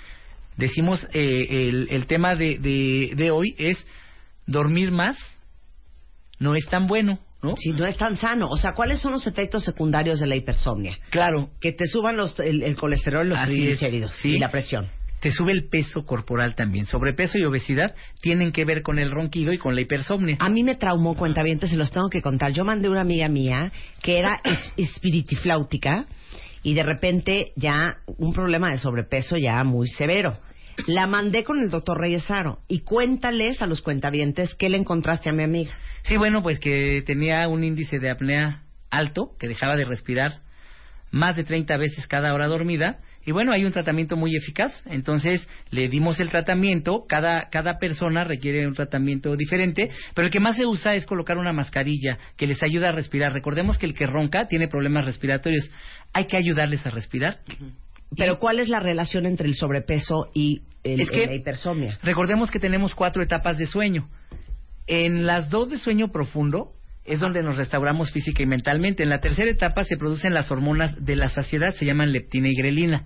Decimos, 0.57 1.09
eh, 1.13 1.69
el, 1.69 1.89
el 1.91 2.07
tema 2.07 2.35
de, 2.37 2.59
de, 2.59 3.13
de 3.17 3.31
hoy 3.31 3.55
es 3.59 3.87
dormir 4.47 4.91
más 4.91 5.17
no 6.39 6.55
es 6.55 6.67
tan 6.67 6.87
bueno, 6.87 7.19
¿no? 7.43 7.57
Si 7.57 7.71
no 7.71 7.87
es 7.87 7.97
tan 7.97 8.17
sano. 8.17 8.49
O 8.49 8.57
sea, 8.57 8.75
¿cuáles 8.75 9.01
son 9.01 9.13
los 9.13 9.27
efectos 9.27 9.65
secundarios 9.65 10.21
de 10.21 10.27
la 10.27 10.37
hipersomnia? 10.37 10.99
Claro, 11.11 11.51
Que 11.61 11.73
te 11.73 11.87
suban 11.87 12.17
los, 12.17 12.39
el, 12.41 12.63
el 12.63 12.77
colesterol, 12.77 13.29
los 13.29 13.39
Así 13.39 13.53
es, 13.53 13.57
triglicéridos 13.59 14.13
sí. 14.17 14.37
y 14.37 14.39
la 14.39 14.51
presión. 14.51 14.89
te 15.21 15.31
sube 15.31 15.53
el 15.53 15.69
peso 15.69 16.05
corporal 16.07 16.55
también. 16.55 16.87
Sobrepeso 16.87 17.39
y 17.39 17.45
obesidad 17.45 17.95
tienen 18.23 18.53
que 18.53 18.65
ver 18.65 18.83
con 18.83 18.99
el 18.99 19.11
ronquido 19.11 19.53
y 19.53 19.59
con 19.59 19.75
la 19.75 19.83
hipersomnia. 19.83 20.37
A 20.41 20.49
mí 20.49 20.63
me 20.65 20.77
traumó, 20.77 21.15
cuentavientes, 21.15 21.69
se 21.71 21.77
los 21.77 21.91
tengo 21.93 22.09
que 22.09 22.23
contar. 22.23 22.53
Yo 22.53 22.65
mandé 22.65 22.89
una 22.89 23.03
amiga 23.03 23.29
mía 23.29 23.71
que 24.03 24.19
era 24.19 24.41
es- 24.45 24.73
espiritifláutica 24.77 26.07
y 26.63 26.75
de 26.75 26.83
repente 26.83 27.53
ya 27.57 27.97
un 28.19 28.33
problema 28.33 28.71
de 28.71 28.77
sobrepeso 28.79 29.37
ya 29.37 29.63
muy 29.65 29.89
severo. 29.89 30.39
La 30.87 31.07
mandé 31.07 31.45
con 31.45 31.61
el 31.61 31.71
doctor 31.71 31.99
Reyesaro 31.99 32.61
y 32.69 32.81
cuéntales 32.81 33.63
a 33.63 33.67
los 33.67 33.83
cuentavientes 33.83 34.55
qué 34.55 34.69
le 34.69 34.77
encontraste 34.77 35.29
a 35.29 35.33
mi 35.33 35.43
amiga. 35.43 35.73
Sí, 36.03 36.17
bueno, 36.17 36.43
pues 36.43 36.59
que 36.59 37.03
tenía 37.07 37.49
un 37.49 37.65
índice 37.65 37.99
de 37.99 38.11
apnea 38.11 38.63
alto, 38.91 39.37
que 39.39 39.49
dejaba 39.49 39.77
de 39.77 39.85
respirar 39.85 40.41
más 41.11 41.37
de 41.37 41.45
30 41.45 41.77
veces 41.77 42.07
cada 42.07 42.33
hora 42.35 42.47
dormida. 42.47 43.01
Y 43.27 43.33
bueno, 43.33 43.53
hay 43.53 43.65
un 43.65 43.73
tratamiento 43.73 44.17
muy 44.17 44.35
eficaz. 44.35 44.83
Entonces 44.87 45.49
le 45.71 45.89
dimos 45.89 46.21
el 46.21 46.31
tratamiento. 46.31 47.05
Cada, 47.09 47.49
cada 47.51 47.79
persona 47.79 48.25
requiere 48.25 48.67
un 48.67 48.75
tratamiento 48.75 49.37
diferente. 49.37 49.91
Pero 50.15 50.27
el 50.27 50.33
que 50.33 50.41
más 50.41 50.57
se 50.57 50.67
usa 50.67 50.95
es 50.95 51.05
colocar 51.05 51.37
una 51.37 51.53
mascarilla 51.53 52.19
que 52.37 52.47
les 52.47 52.63
ayuda 52.63 52.89
a 52.89 52.93
respirar. 52.93 53.33
Recordemos 53.33 53.77
que 53.77 53.87
el 53.87 53.95
que 53.95 54.07
ronca 54.07 54.45
tiene 54.45 54.69
problemas 54.69 55.05
respiratorios. 55.05 55.71
Hay 56.13 56.27
que 56.27 56.37
ayudarles 56.37 56.87
a 56.87 56.91
respirar. 56.91 57.41
Pero 58.17 58.39
¿cuál 58.39 58.59
es 58.59 58.69
la 58.69 58.81
relación 58.81 59.27
entre 59.27 59.47
el 59.47 59.55
sobrepeso 59.55 60.31
y 60.35 60.63
el- 60.85 61.01
Es 61.01 61.11
que- 61.11 61.27
la 61.27 61.35
hipersomnia? 61.35 61.99
Recordemos 62.03 62.51
que 62.51 62.59
tenemos 62.59 62.95
cuatro 62.95 63.23
etapas 63.23 63.59
de 63.59 63.67
sueño. 63.67 64.09
En 64.87 65.27
las 65.27 65.51
dos 65.51 65.71
de 65.71 65.79
sueño 65.79 66.11
profundo 66.11 66.73
es 67.05 67.21
donde 67.21 67.43
nos 67.43 67.57
restauramos 67.57 68.11
física 68.13 68.43
y 68.43 68.47
mentalmente. 68.47 69.03
En 69.03 69.09
la 69.09 69.21
tercera 69.21 69.51
etapa 69.51 69.85
se 69.85 69.97
producen 69.97 70.35
las 70.35 70.51
hormonas 70.51 71.05
de 71.05 71.17
la 71.17 71.29
saciedad, 71.29 71.71
se 71.71 71.85
llaman 71.85 72.13
leptina 72.13 72.49
y 72.49 72.55
grelina. 72.55 73.05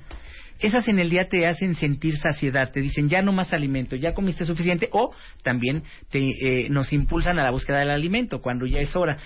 Esas 0.60 0.86
en 0.88 1.00
el 1.00 1.10
día 1.10 1.28
te 1.28 1.46
hacen 1.46 1.74
sentir 1.74 2.16
saciedad, 2.16 2.70
te 2.70 2.80
dicen 2.80 3.08
ya 3.08 3.22
no 3.22 3.32
más 3.32 3.52
alimento, 3.52 3.96
ya 3.96 4.14
comiste 4.14 4.44
suficiente, 4.44 4.88
o 4.92 5.12
también 5.42 5.82
te, 6.10 6.20
eh, 6.64 6.68
nos 6.70 6.92
impulsan 6.92 7.38
a 7.40 7.42
la 7.44 7.50
búsqueda 7.50 7.80
del 7.80 7.90
alimento 7.90 8.40
cuando 8.40 8.64
ya 8.64 8.80
es 8.80 8.94
hora. 8.94 9.18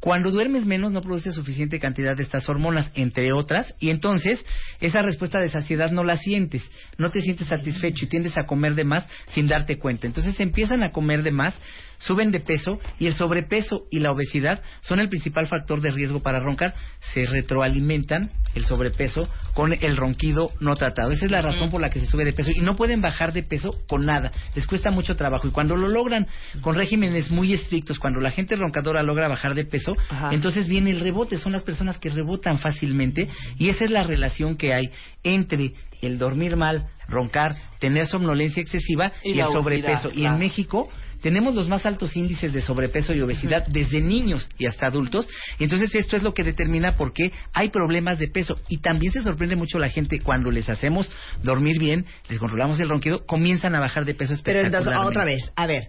Cuando 0.00 0.30
duermes 0.30 0.66
menos 0.66 0.92
no 0.92 1.00
produces 1.00 1.34
suficiente 1.34 1.80
cantidad 1.80 2.16
de 2.16 2.22
estas 2.22 2.48
hormonas, 2.48 2.92
entre 2.94 3.32
otras, 3.32 3.74
y 3.80 3.90
entonces 3.90 4.44
esa 4.80 5.02
respuesta 5.02 5.40
de 5.40 5.48
saciedad 5.48 5.90
no 5.90 6.04
la 6.04 6.16
sientes, 6.16 6.62
no 6.98 7.10
te 7.10 7.22
sientes 7.22 7.48
satisfecho 7.48 8.04
y 8.04 8.08
tiendes 8.08 8.36
a 8.36 8.44
comer 8.44 8.74
de 8.74 8.84
más 8.84 9.08
sin 9.28 9.48
darte 9.48 9.78
cuenta. 9.78 10.06
Entonces 10.06 10.38
empiezan 10.38 10.82
a 10.82 10.92
comer 10.92 11.22
de 11.22 11.32
más, 11.32 11.58
suben 11.98 12.30
de 12.30 12.40
peso 12.40 12.78
y 12.98 13.06
el 13.06 13.14
sobrepeso 13.14 13.84
y 13.90 14.00
la 14.00 14.12
obesidad 14.12 14.60
son 14.80 15.00
el 15.00 15.08
principal 15.08 15.46
factor 15.46 15.80
de 15.80 15.90
riesgo 15.90 16.20
para 16.20 16.40
roncar. 16.40 16.74
Se 17.12 17.26
retroalimentan 17.26 18.30
el 18.54 18.64
sobrepeso 18.64 19.28
con 19.54 19.72
el 19.72 19.96
ronquido 19.96 20.50
no 20.60 20.76
tratado. 20.76 21.10
Esa 21.10 21.26
es 21.26 21.30
la 21.30 21.42
razón 21.42 21.70
por 21.70 21.80
la 21.80 21.90
que 21.90 22.00
se 22.00 22.06
sube 22.06 22.24
de 22.24 22.32
peso 22.32 22.50
y 22.54 22.60
no 22.60 22.74
pueden 22.74 23.00
bajar 23.00 23.32
de 23.32 23.42
peso 23.42 23.70
con 23.88 24.06
nada. 24.06 24.32
Les 24.54 24.66
cuesta 24.66 24.90
mucho 24.90 25.16
trabajo 25.16 25.46
y 25.46 25.50
cuando 25.50 25.76
lo 25.76 25.88
logran 25.88 26.26
con 26.62 26.74
regímenes 26.74 27.30
muy 27.30 27.52
estrictos, 27.52 27.98
cuando 27.98 28.20
la 28.20 28.30
gente 28.30 28.56
roncadora 28.56 29.02
logra 29.02 29.28
bajar 29.28 29.54
de 29.54 29.64
peso, 29.64 29.92
Ajá. 30.08 30.30
entonces 30.32 30.68
viene 30.68 30.90
el 30.90 31.00
rebote. 31.00 31.38
Son 31.38 31.52
las 31.52 31.62
personas 31.62 31.98
que 31.98 32.08
rebotan 32.08 32.58
fácilmente 32.58 33.28
y 33.58 33.68
esa 33.68 33.84
es 33.84 33.90
la 33.90 34.02
relación 34.02 34.56
que 34.56 34.72
hay 34.72 34.90
entre 35.22 35.72
el 36.02 36.18
dormir 36.18 36.56
mal, 36.56 36.86
roncar, 37.08 37.56
tener 37.78 38.06
somnolencia 38.06 38.60
excesiva 38.60 39.12
Y 39.22 39.38
el 39.38 39.46
sobrepeso. 39.46 40.10
Y 40.12 40.24
en 40.24 40.38
México 40.38 40.88
tenemos 41.26 41.56
los 41.56 41.68
más 41.68 41.84
altos 41.86 42.14
índices 42.16 42.52
de 42.52 42.60
sobrepeso 42.62 43.12
y 43.12 43.20
obesidad 43.20 43.66
desde 43.66 44.00
niños 44.00 44.48
y 44.58 44.66
hasta 44.66 44.86
adultos. 44.86 45.28
Y 45.58 45.64
entonces 45.64 45.92
esto 45.96 46.16
es 46.16 46.22
lo 46.22 46.32
que 46.32 46.44
determina 46.44 46.92
por 46.92 47.12
qué 47.12 47.32
hay 47.52 47.70
problemas 47.70 48.20
de 48.20 48.28
peso. 48.28 48.54
Y 48.68 48.76
también 48.76 49.12
se 49.12 49.22
sorprende 49.22 49.56
mucho 49.56 49.80
la 49.80 49.88
gente 49.90 50.20
cuando 50.20 50.52
les 50.52 50.68
hacemos 50.68 51.10
dormir 51.42 51.80
bien, 51.80 52.06
les 52.28 52.38
controlamos 52.38 52.78
el 52.78 52.88
ronquido, 52.88 53.26
comienzan 53.26 53.74
a 53.74 53.80
bajar 53.80 54.04
de 54.04 54.14
peso 54.14 54.34
Pero 54.44 54.60
entonces, 54.60 54.86
espectacularmente. 54.86 55.08
otra 55.18 55.24
vez, 55.24 55.52
a 55.56 55.66
ver, 55.66 55.88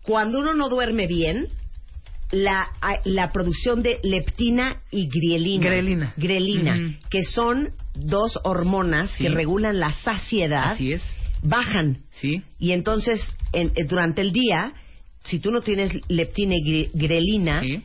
cuando 0.00 0.38
uno 0.40 0.54
no 0.54 0.70
duerme 0.70 1.06
bien, 1.06 1.48
la, 2.30 2.68
la 3.04 3.30
producción 3.30 3.82
de 3.82 4.00
leptina 4.02 4.80
y 4.90 5.08
grielina. 5.08 5.66
Grelina. 5.66 6.12
Grelina, 6.16 6.98
que 7.10 7.24
son 7.24 7.70
dos 7.94 8.38
hormonas 8.44 9.10
Sí. 9.12 9.24
que 9.24 9.30
regulan 9.30 9.80
la 9.80 9.92
saciedad, 9.92 10.72
Así 10.72 10.92
es, 10.92 11.02
bajan. 11.42 11.98
sí. 12.10 12.42
Y 12.58 12.72
entonces, 12.72 13.20
en- 13.52 13.72
eh, 13.76 13.84
durante 13.88 14.20
el 14.22 14.32
día, 14.32 14.72
si 15.24 15.38
tú 15.40 15.50
no 15.50 15.60
tienes 15.60 15.90
leptina 16.08 16.54
y 16.56 16.64
gre- 16.64 16.90
grelina, 16.94 17.60
Sí. 17.60 17.82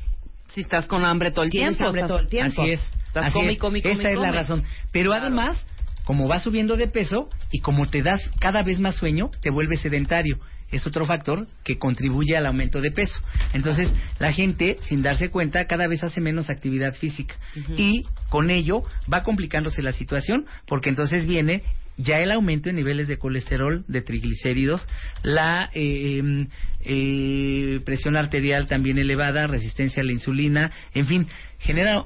Si 0.53 0.61
estás 0.61 0.85
con 0.85 1.03
hambre 1.03 1.31
todo 1.31 1.45
el 1.45 1.49
tienes 1.49 1.77
tiempo. 1.77 1.85
hambre 1.87 2.01
estás- 2.01 2.07
todo 2.09 2.19
el 2.19 2.27
tiempo. 2.27 2.61
Así 2.61 2.71
es. 2.73 2.79
Estás 3.07 3.25
así 3.25 3.33
come 3.33 3.53
es. 3.53 3.57
come 3.59 3.79
y 3.79 3.81
come 3.81 3.93
Esa 3.95 4.09
es 4.11 4.19
la 4.19 4.31
razón. 4.31 4.63
Pero 4.91 5.09
Claro. 5.09 5.25
además, 5.25 5.65
como 6.03 6.27
vas 6.27 6.43
subiendo 6.43 6.77
de 6.77 6.87
peso 6.87 7.27
y 7.51 7.59
como 7.59 7.87
te 7.89 8.03
das 8.03 8.21
cada 8.39 8.61
vez 8.61 8.79
más 8.79 8.95
sueño, 8.95 9.31
te 9.41 9.49
vuelves 9.49 9.81
sedentario. 9.81 10.37
Es 10.71 10.85
otro 10.85 11.05
factor 11.05 11.47
que 11.63 11.79
contribuye 11.79 12.37
al 12.37 12.45
aumento 12.45 12.81
de 12.81 12.91
peso. 12.91 13.19
Entonces, 13.53 13.91
la 14.19 14.31
gente, 14.31 14.77
sin 14.81 15.01
darse 15.01 15.29
cuenta, 15.29 15.65
cada 15.65 15.87
vez 15.87 16.03
hace 16.03 16.21
menos 16.21 16.49
actividad 16.51 16.93
física. 16.93 17.35
Y 17.75 18.03
con 18.29 18.51
ello 18.51 18.83
va 19.11 19.23
complicándose 19.23 19.81
la 19.81 19.91
situación, 19.91 20.45
porque 20.67 20.89
entonces 20.89 21.25
viene 21.25 21.63
ya 21.97 22.17
el 22.17 22.32
aumento 22.32 22.69
en 22.69 22.75
niveles 22.75 23.08
de 23.08 23.17
colesterol, 23.17 23.84
de 23.88 24.01
triglicéridos, 24.01 24.88
la 25.21 25.69
eh, 25.73 26.17
em, 26.17 26.47
eh, 26.82 27.79
presión 27.86 28.15
arterial 28.17 28.67
también 28.67 28.97
elevada, 28.97 29.47
resistencia 29.47 30.01
a 30.01 30.06
la 30.06 30.12
insulina, 30.13 30.71
en 30.93 31.08
fin, 31.08 31.27
genera 31.60 32.06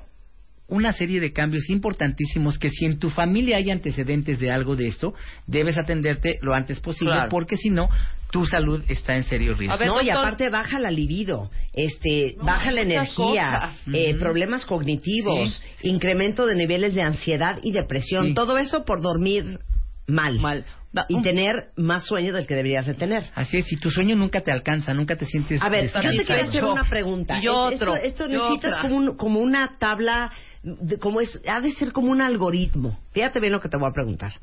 una 0.69 0.91
serie 0.91 1.21
de 1.21 1.31
cambios 1.31 1.69
importantísimos 1.69 2.59
que 2.59 2.69
si 2.69 2.85
en 2.85 2.99
tu 2.99 3.09
familia 3.09 3.57
hay 3.57 3.71
antecedentes 3.71 4.39
de 4.39 4.51
algo 4.51 4.75
de 4.75 4.87
esto, 4.89 5.13
debes 5.45 5.77
atenderte 5.77 6.39
lo 6.41 6.53
antes 6.53 6.79
posible, 6.81 7.13
Claro. 7.13 7.29
porque 7.29 7.55
si 7.55 7.69
no, 7.69 7.89
tu 8.31 8.45
salud 8.45 8.83
está 8.89 9.15
en 9.15 9.23
serio 9.23 9.55
riesgo. 9.55 9.73
A 9.73 9.77
ver, 9.77 9.87
no, 9.87 10.01
y 10.01 10.09
aparte 10.09 10.49
baja 10.49 10.79
la 10.79 10.91
libido, 10.91 11.49
este, 11.73 12.35
No, 12.37 12.43
baja 12.45 12.71
la 12.71 12.81
energía, 12.81 13.75
eh, 13.93 14.15
problemas 14.15 14.65
cognitivos, 14.65 15.63
Sí, 15.77 15.87
incremento 15.87 16.45
de 16.45 16.55
niveles 16.55 16.93
de 16.93 17.01
ansiedad 17.01 17.57
y 17.63 17.71
depresión, 17.71 18.27
Sí. 18.27 18.33
todo 18.33 18.57
eso 18.57 18.83
por 18.83 19.01
dormir 19.01 19.59
mal, 20.07 20.39
Mal. 20.39 20.65
Y 21.09 21.21
tener 21.21 21.67
más 21.75 22.05
sueño 22.05 22.33
del 22.33 22.47
que 22.47 22.55
deberías 22.55 22.87
de 22.87 22.95
tener. 22.95 23.29
Así 23.35 23.57
es, 23.57 23.65
si 23.67 23.75
tu 23.75 23.91
sueño 23.91 24.15
nunca 24.15 24.41
te 24.41 24.51
alcanza, 24.51 24.93
nunca 24.95 25.15
te 25.15 25.25
sientes 25.25 25.61
A 25.61 25.69
ver, 25.69 25.91
yo 25.91 26.09
te 26.11 26.23
quiero 26.25 26.47
hacer 26.49 26.63
una 26.63 26.89
pregunta. 26.89 27.35
y 27.35 27.45
esto- 27.45 27.53
otro, 27.61 27.95
Esto, 27.95 28.25
y 28.25 28.29
necesitas 28.29 28.71
otra. 28.71 28.81
como, 28.81 28.95
un- 28.97 29.17
como 29.17 29.39
una 29.41 29.77
tabla, 29.77 30.31
de- 30.63 30.97
como 30.97 31.21
es, 31.21 31.39
ha 31.47 31.59
de 31.61 31.71
ser 31.73 31.91
como 31.91 32.09
un 32.09 32.21
algoritmo. 32.21 32.99
Fíjate 33.11 33.39
bien 33.39 33.51
lo 33.53 33.59
que 33.59 33.69
te 33.69 33.77
voy 33.77 33.89
a 33.89 33.93
preguntar. 33.93 34.33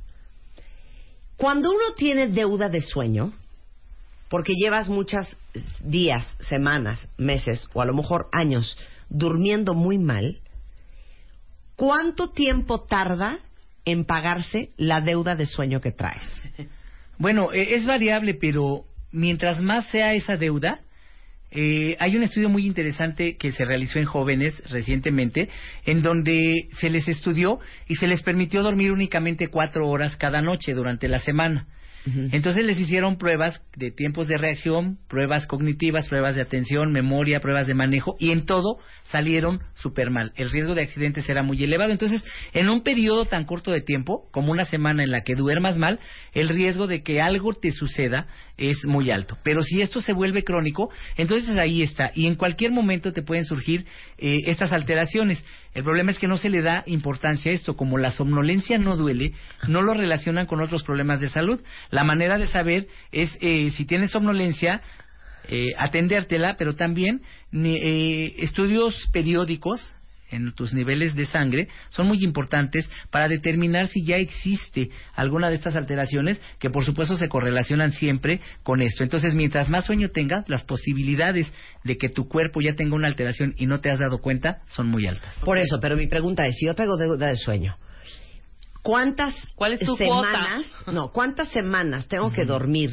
Cuando 1.37 1.71
uno 1.71 1.95
tiene 1.97 2.29
deuda 2.29 2.69
de 2.69 2.83
sueño, 2.83 3.33
porque 4.29 4.53
llevas 4.55 4.89
muchos 4.89 5.27
días, 5.81 6.37
semanas, 6.41 7.09
meses 7.17 7.69
o 7.73 7.81
a 7.83 7.85
lo 7.87 7.95
mejor 7.95 8.29
años 8.33 8.79
durmiendo 9.09 9.75
muy 9.75 9.99
mal, 9.99 10.39
¿cuánto 11.77 12.31
tiempo 12.31 12.83
tarda 12.83 13.39
en 13.85 14.05
pagarse 14.05 14.71
la 14.77 15.01
deuda 15.01 15.37
de 15.37 15.47
sueño 15.47 15.81
que 15.81 15.93
traes? 15.93 16.23
Bueno, 17.19 17.53
eh, 17.53 17.75
es 17.75 17.87
variable, 17.87 18.35
pero 18.35 18.85
mientras 19.13 19.61
más 19.61 19.87
sea 19.89 20.15
esa 20.15 20.37
deuda, 20.37 20.81
eh, 21.57 21.97
hay 22.01 22.17
un 22.17 22.25
estudio 22.25 22.49
muy 22.49 22.67
interesante 22.67 23.37
que 23.37 23.53
se 23.53 23.65
realizó 23.65 24.01
en 24.01 24.07
jóvenes 24.07 24.61
recientemente, 24.71 25.49
en 25.87 26.03
donde 26.03 26.69
se 26.81 26.91
les 26.91 27.07
estudió 27.07 27.61
y 27.87 27.95
se 27.95 28.09
les 28.09 28.23
permitió 28.23 28.63
dormir 28.63 28.91
únicamente 28.91 29.49
cuatro 29.49 29.89
horas 29.89 30.17
cada 30.17 30.43
noche 30.43 30.75
durante 30.75 31.07
la 31.07 31.21
semana. 31.21 31.69
Entonces 32.33 32.65
les 32.67 32.79
hicieron 32.79 33.17
pruebas 33.17 33.63
de 33.77 33.91
tiempos 33.91 34.29
de 34.29 34.37
reacción, 34.37 34.99
pruebas 35.09 35.47
cognitivas, 35.47 36.09
pruebas 36.09 36.35
de 36.35 36.43
atención, 36.43 36.93
memoria, 36.93 37.41
pruebas 37.41 37.67
de 37.67 37.73
manejo 37.73 38.17
y 38.19 38.31
en 38.31 38.45
todo 38.45 38.79
salieron 39.05 39.61
súper 39.75 40.11
mal. 40.11 40.33
El 40.37 40.51
riesgo 40.51 40.75
de 40.75 40.83
accidentes 40.83 41.27
era 41.29 41.43
muy 41.43 41.63
elevado. 41.65 41.93
Entonces, 41.93 42.23
en 42.53 42.69
un 42.69 42.83
periodo 42.83 43.25
tan 43.25 43.45
corto 43.45 43.71
de 43.71 43.81
tiempo, 43.81 44.29
como 44.33 44.53
una 44.53 44.67
semana 44.67 45.03
en 45.03 45.11
la 45.11 45.23
que 45.23 45.35
duermas 45.35 45.79
mal, 45.79 45.99
el 46.35 46.51
riesgo 46.51 46.87
de 46.87 47.03
que 47.03 47.23
algo 47.23 47.55
te 47.55 47.71
suceda 47.71 48.27
es 48.59 48.85
muy 48.85 49.11
alto. 49.11 49.39
Pero 49.43 49.63
si 49.63 49.81
esto 49.81 50.01
se 50.01 50.13
vuelve 50.13 50.45
crónico, 50.45 50.91
entonces 51.17 51.57
ahí 51.57 51.83
está. 51.83 52.13
Y 52.15 52.27
en 52.27 52.35
cualquier 52.35 52.71
momento 52.71 53.13
te 53.13 53.23
pueden 53.23 53.47
surgir 53.47 53.87
eh, 54.19 54.41
estas 54.47 54.73
alteraciones. 54.73 55.45
El 55.75 55.83
problema 55.83 56.13
es 56.13 56.19
que 56.19 56.29
no 56.29 56.39
se 56.39 56.51
le 56.51 56.63
da 56.63 56.85
importancia 56.87 57.51
a 57.51 57.55
esto. 57.55 57.77
Como 57.77 57.99
la 57.99 58.13
somnolencia 58.13 58.79
no 58.79 58.97
duele, 58.97 59.33
no 59.69 59.83
lo 59.83 59.93
relacionan 59.93 60.47
con 60.47 60.61
otros 60.61 60.85
problemas 60.85 61.21
de 61.21 61.29
salud. 61.29 61.61
La 61.91 62.05
manera 62.05 62.39
de 62.39 62.47
saber 62.47 62.87
es 63.11 63.37
eh, 63.41 63.71
si 63.73 63.85
tienes 63.85 64.13
somnolencia, 64.13 64.83
eh, 65.49 65.73
atendértela, 65.77 66.57
pero 66.57 66.75
también 66.75 67.23
eh, 67.53 68.35
estudios 68.39 69.09
periódicos 69.13 69.95
en 70.35 70.53
tus 70.55 70.73
niveles 70.75 71.15
de 71.15 71.27
sangre 71.27 71.69
son 71.91 72.07
muy 72.07 72.23
importantes 72.25 72.89
para 73.11 73.29
determinar 73.29 73.89
si 73.89 74.05
ya 74.05 74.17
existe 74.17 74.91
alguna 75.15 75.49
de 75.49 75.57
estas 75.57 75.77
alteraciones 75.77 76.41
que 76.59 76.71
por 76.71 76.85
supuesto 76.85 77.17
se 77.17 77.29
correlacionan 77.29 77.93
siempre 77.93 78.41
con 78.63 78.83
esto. 78.83 79.03
Entonces, 79.03 79.35
mientras 79.35 79.69
más 79.69 79.87
sueño 79.87 80.11
tengas, 80.11 80.49
las 80.49 80.65
posibilidades 80.65 81.53
de 81.85 81.97
que 81.97 82.09
tu 82.09 82.29
cuerpo 82.29 82.61
ya 82.61 82.75
tenga 82.75 82.95
una 82.95 83.09
alteración 83.09 83.55
y 83.57 83.67
no 83.67 83.81
te 83.81 83.91
has 83.91 83.99
dado 83.99 84.19
cuenta 84.19 84.59
son 84.69 84.89
muy 84.89 85.07
altas. 85.07 85.35
Por 85.45 85.59
eso, 85.59 85.79
pero 85.81 85.97
mi 85.97 86.07
pregunta 86.07 86.45
es, 86.47 86.57
si 86.57 86.67
yo 86.67 86.75
traigo 86.75 86.97
deuda 86.97 87.29
de 87.29 87.37
sueño, 87.37 87.77
¿cuántas 88.83 89.35
¿Cuál 89.55 89.75
es 89.75 89.81
tu 89.81 89.97
semanas, 89.97 90.67
cuota? 90.85 90.93
no, 90.93 91.13
cuántas 91.13 91.49
semanas 91.49 92.09
tengo 92.09 92.33
que 92.33 92.45
dormir 92.45 92.91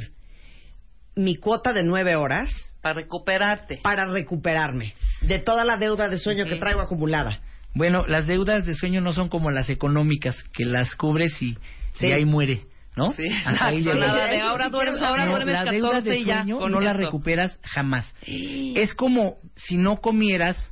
mi 1.15 1.35
cuota 1.35 1.73
de 1.73 1.83
nueve 1.83 2.15
horas 2.15 2.49
Para 2.81 2.95
recuperarte. 2.95 3.77
para 3.83 4.05
recuperarme 4.05 4.93
de 5.21 5.39
toda 5.39 5.63
la 5.65 5.77
deuda 5.77 6.09
de 6.09 6.17
sueño 6.17 6.45
que 6.45 6.55
traigo 6.55 6.81
acumulada? 6.81 7.39
Bueno, 7.73 8.05
las 8.07 8.27
deudas 8.27 8.65
de 8.65 8.75
sueño 8.75 8.99
no 9.01 9.13
son 9.13 9.29
como 9.29 9.49
las 9.51 9.69
económicas, 9.69 10.41
que 10.53 10.65
las 10.65 10.95
cubres 10.95 11.41
y, 11.41 11.57
Sí. 11.93 12.07
y 12.07 12.11
ahí 12.11 12.25
muere, 12.25 12.63
¿no? 12.97 13.11
Sí, 13.13 13.27
Hasta 13.45 13.67
ahí 13.67 13.81
nada 13.81 14.27
de 14.27 14.39
ahora 14.41 14.69
duermes, 14.69 15.01
ahora 15.01 15.25
No, 15.25 15.31
duermes 15.31 15.53
la 15.53 15.63
deuda 15.71 15.89
14 15.91 16.09
de 16.09 16.17
y 16.19 16.25
ya. 16.25 16.37
sueño 16.43 16.67
no 16.69 16.81
la 16.81 16.93
recuperas 16.93 17.57
jamás. 17.63 18.13
Es 18.25 18.93
como 18.93 19.35
si 19.55 19.77
no 19.77 19.97
comieras 20.01 20.71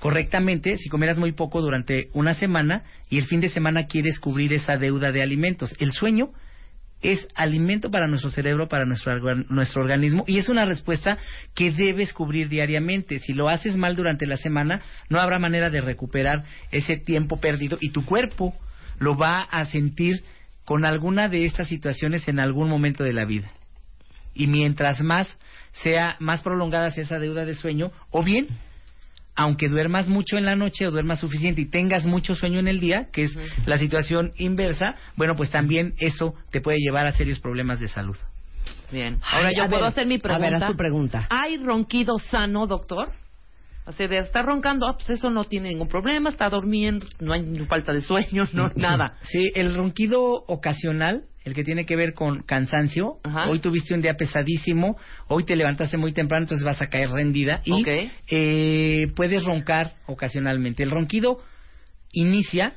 correctamente, 0.00 0.76
si 0.78 0.88
comieras 0.88 1.18
muy 1.18 1.32
poco 1.32 1.60
durante 1.60 2.08
una 2.12 2.34
semana 2.34 2.82
y 3.08 3.18
el 3.18 3.24
fin 3.26 3.40
de 3.40 3.48
semana 3.48 3.86
quieres 3.86 4.18
cubrir 4.18 4.52
esa 4.52 4.76
deuda 4.76 5.12
de 5.12 5.22
alimentos. 5.22 5.74
El 5.78 5.92
sueño 5.92 6.30
es 7.02 7.28
alimento 7.34 7.90
para 7.90 8.06
nuestro 8.06 8.30
cerebro, 8.30 8.68
para 8.68 8.84
nuestro, 8.84 9.18
nuestro 9.48 9.82
organismo 9.82 10.24
y 10.26 10.38
es 10.38 10.48
una 10.48 10.64
respuesta 10.64 11.18
que 11.54 11.72
debes 11.72 12.12
cubrir 12.12 12.48
diariamente. 12.48 13.18
Si 13.18 13.32
lo 13.32 13.48
haces 13.48 13.76
mal 13.76 13.96
durante 13.96 14.26
la 14.26 14.36
semana, 14.36 14.80
no 15.08 15.20
habrá 15.20 15.38
manera 15.38 15.68
de 15.68 15.80
recuperar 15.80 16.44
ese 16.70 16.96
tiempo 16.96 17.40
perdido 17.40 17.76
y 17.80 17.90
tu 17.90 18.04
cuerpo 18.04 18.54
lo 18.98 19.16
va 19.16 19.42
a 19.42 19.64
sentir 19.66 20.22
con 20.64 20.84
alguna 20.84 21.28
de 21.28 21.44
estas 21.44 21.68
situaciones 21.68 22.28
en 22.28 22.38
algún 22.38 22.68
momento 22.68 23.02
de 23.04 23.12
la 23.12 23.24
vida. 23.24 23.50
Y 24.34 24.46
mientras 24.46 25.02
más 25.02 25.36
sea 25.82 26.16
más 26.20 26.42
prolongada 26.42 26.90
sea 26.90 27.04
esa 27.04 27.18
deuda 27.18 27.44
de 27.44 27.56
sueño, 27.56 27.90
o 28.10 28.22
bien 28.22 28.48
aunque 29.34 29.68
duermas 29.68 30.08
mucho 30.08 30.36
en 30.36 30.44
la 30.44 30.56
noche 30.56 30.86
o 30.86 30.90
duermas 30.90 31.20
suficiente 31.20 31.60
y 31.62 31.66
tengas 31.66 32.04
mucho 32.06 32.34
sueño 32.34 32.58
en 32.60 32.68
el 32.68 32.80
día, 32.80 33.08
que 33.12 33.22
es 33.22 33.38
la 33.66 33.78
situación 33.78 34.32
inversa, 34.36 34.94
bueno, 35.16 35.34
pues 35.34 35.50
también 35.50 35.94
eso 35.98 36.34
te 36.50 36.60
puede 36.60 36.78
llevar 36.78 37.06
a 37.06 37.12
serios 37.12 37.40
problemas 37.40 37.80
de 37.80 37.88
salud. 37.88 38.16
Bien. 38.90 39.18
Ahora 39.22 39.48
Ay, 39.48 39.56
yo 39.56 39.64
a 39.64 39.68
puedo 39.68 39.80
ver, 39.82 39.88
hacer 39.90 40.06
mi 40.06 40.16
a 40.16 40.18
pregunta. 40.18 40.44
ver, 40.50 40.54
haz 40.62 40.70
tu 40.70 40.76
pregunta. 40.76 41.26
¿Hay 41.30 41.56
ronquido 41.56 42.18
sano, 42.18 42.66
doctor? 42.66 43.10
O 43.84 43.92
sea, 43.92 44.06
de 44.06 44.18
estar 44.18 44.44
roncando, 44.44 44.86
ah, 44.86 44.94
pues 44.96 45.10
eso 45.10 45.28
no 45.30 45.44
tiene 45.44 45.70
ningún 45.70 45.88
problema, 45.88 46.30
está 46.30 46.48
durmiendo, 46.48 47.04
no 47.18 47.32
hay 47.32 47.42
falta 47.66 47.92
de 47.92 48.00
sueño, 48.02 48.46
no 48.52 48.70
nada. 48.76 49.16
Sí, 49.22 49.50
el 49.56 49.74
ronquido 49.74 50.22
ocasional, 50.46 51.24
el 51.44 51.54
que 51.54 51.64
tiene 51.64 51.84
que 51.84 51.96
ver 51.96 52.14
con 52.14 52.42
cansancio, 52.42 53.18
Ajá. 53.24 53.48
hoy 53.48 53.58
tuviste 53.60 53.94
un 53.94 54.00
día 54.00 54.14
pesadísimo, 54.14 54.96
hoy 55.28 55.44
te 55.44 55.56
levantaste 55.56 55.96
muy 55.98 56.12
temprano, 56.12 56.44
entonces 56.44 56.64
vas 56.64 56.80
a 56.82 56.88
caer 56.88 57.10
rendida 57.10 57.60
y 57.64 57.82
eh, 58.30 59.08
puedes 59.16 59.44
roncar 59.44 59.94
ocasionalmente. 60.06 60.82
El 60.82 60.90
ronquido 60.90 61.42
inicia 62.12 62.74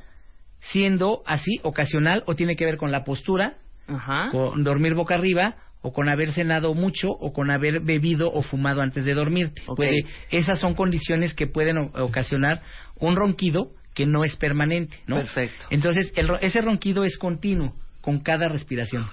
siendo 0.60 1.22
así, 1.26 1.60
ocasional, 1.62 2.24
o 2.26 2.34
tiene 2.34 2.56
que 2.56 2.64
ver 2.64 2.76
con 2.76 2.90
la 2.90 3.04
postura, 3.04 3.54
Ajá. 3.86 4.30
con 4.32 4.64
dormir 4.64 4.94
boca 4.94 5.14
arriba, 5.14 5.56
o 5.82 5.92
con 5.92 6.08
haber 6.08 6.32
cenado 6.32 6.74
mucho, 6.74 7.10
o 7.10 7.32
con 7.32 7.50
haber 7.50 7.80
bebido 7.80 8.32
o 8.32 8.42
fumado 8.42 8.80
antes 8.82 9.04
de 9.04 9.14
dormirte. 9.14 9.62
Puede- 9.76 10.04
esas 10.30 10.58
son 10.58 10.74
condiciones 10.74 11.34
que 11.34 11.46
pueden 11.46 11.78
ocasionar 11.78 12.62
un 12.98 13.14
ronquido 13.14 13.70
que 13.94 14.06
no 14.06 14.24
es 14.24 14.36
permanente, 14.36 14.96
¿no? 15.06 15.16
Perfecto. 15.16 15.66
Entonces, 15.70 16.12
el 16.16 16.28
ese 16.40 16.60
ronquido 16.60 17.04
es 17.04 17.16
continuo 17.16 17.72
con 18.06 18.20
cada 18.20 18.46
respiración. 18.46 19.04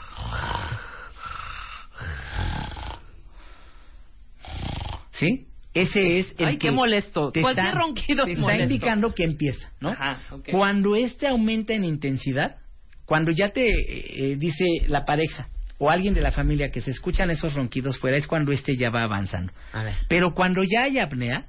¿Sí? 5.14 5.48
Ese 5.74 6.20
es 6.20 6.36
el 6.38 6.46
Ay, 6.50 6.54
que 6.58 6.68
qué 6.68 6.72
molesto. 6.72 7.32
te 7.32 7.42
Cualquier 7.42 7.66
está- 7.68 7.80
ronquido 7.80 8.26
te 8.26 8.32
es 8.34 8.38
está 8.38 8.42
molesto. 8.44 8.64
indicando 8.64 9.14
que 9.16 9.24
empieza, 9.24 9.72
¿no? 9.80 9.90
Ajá, 9.90 10.22
ok. 10.30 10.50
Cuando 10.52 10.96
este 10.96 11.28
aumenta 11.28 11.74
en 11.74 11.84
intensidad, 11.86 12.58
cuando 13.06 13.32
ya 13.32 13.50
te 13.50 13.66
eh, 13.68 14.36
dice 14.38 14.64
la 14.88 15.06
pareja 15.06 15.50
o 15.80 15.90
alguien 15.90 16.14
de 16.14 16.22
la 16.22 16.32
familia 16.32 16.70
que 16.70 16.82
se 16.82 16.92
escuchan 16.92 17.32
esos 17.32 17.56
ronquidos 17.56 17.98
fuera, 17.98 18.18
es 18.18 18.28
cuando 18.28 18.52
este 18.52 18.76
ya 18.78 18.92
va 18.92 19.02
avanzando. 19.02 19.52
A 19.72 19.84
ver. 19.84 19.96
Pero 20.08 20.36
cuando 20.36 20.62
ya 20.64 20.84
hay 20.84 21.00
apnea, 21.00 21.48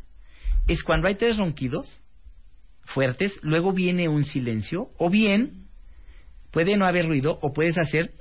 es 0.66 0.82
cuando 0.82 1.08
hay 1.08 1.16
tres 1.16 1.36
ronquidos 1.36 2.00
fuertes, 2.86 3.38
luego 3.42 3.74
viene 3.74 4.08
un 4.08 4.24
silencio, 4.24 4.88
o 4.96 5.10
bien 5.10 5.63
puede 6.54 6.76
no 6.76 6.86
haber 6.86 7.06
ruido, 7.06 7.38
o 7.42 7.52
puedes 7.52 7.76
hacer... 7.76 8.12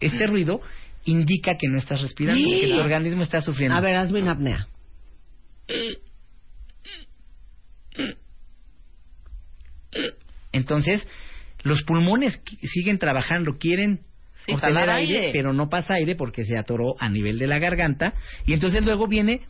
Este 0.00 0.26
ruido 0.26 0.60
indica 1.04 1.56
que 1.58 1.66
no 1.68 1.76
estás 1.76 2.00
respirando, 2.02 2.40
que 2.48 2.68
tu 2.68 2.78
organismo 2.80 3.22
está 3.22 3.40
sufriendo. 3.42 3.76
A 3.76 3.80
ver, 3.80 3.96
hazme 3.96 4.22
una 4.22 4.32
apnea. 4.32 4.68
Entonces, 10.52 11.06
los 11.62 11.82
pulmones 11.82 12.40
siguen 12.62 12.98
trabajando, 12.98 13.58
quieren 13.58 14.00
Sí, 14.46 14.52
obtener 14.52 14.90
aire, 14.90 15.18
aire. 15.18 15.30
pero 15.32 15.52
no 15.54 15.70
pasa 15.70 15.94
aire 15.94 16.16
porque 16.16 16.44
se 16.44 16.58
atoró 16.58 16.96
a 16.98 17.08
nivel 17.08 17.38
de 17.38 17.46
la 17.46 17.58
garganta. 17.58 18.12
Y 18.46 18.52
entonces 18.52 18.84
luego 18.84 19.08
viene... 19.08 19.40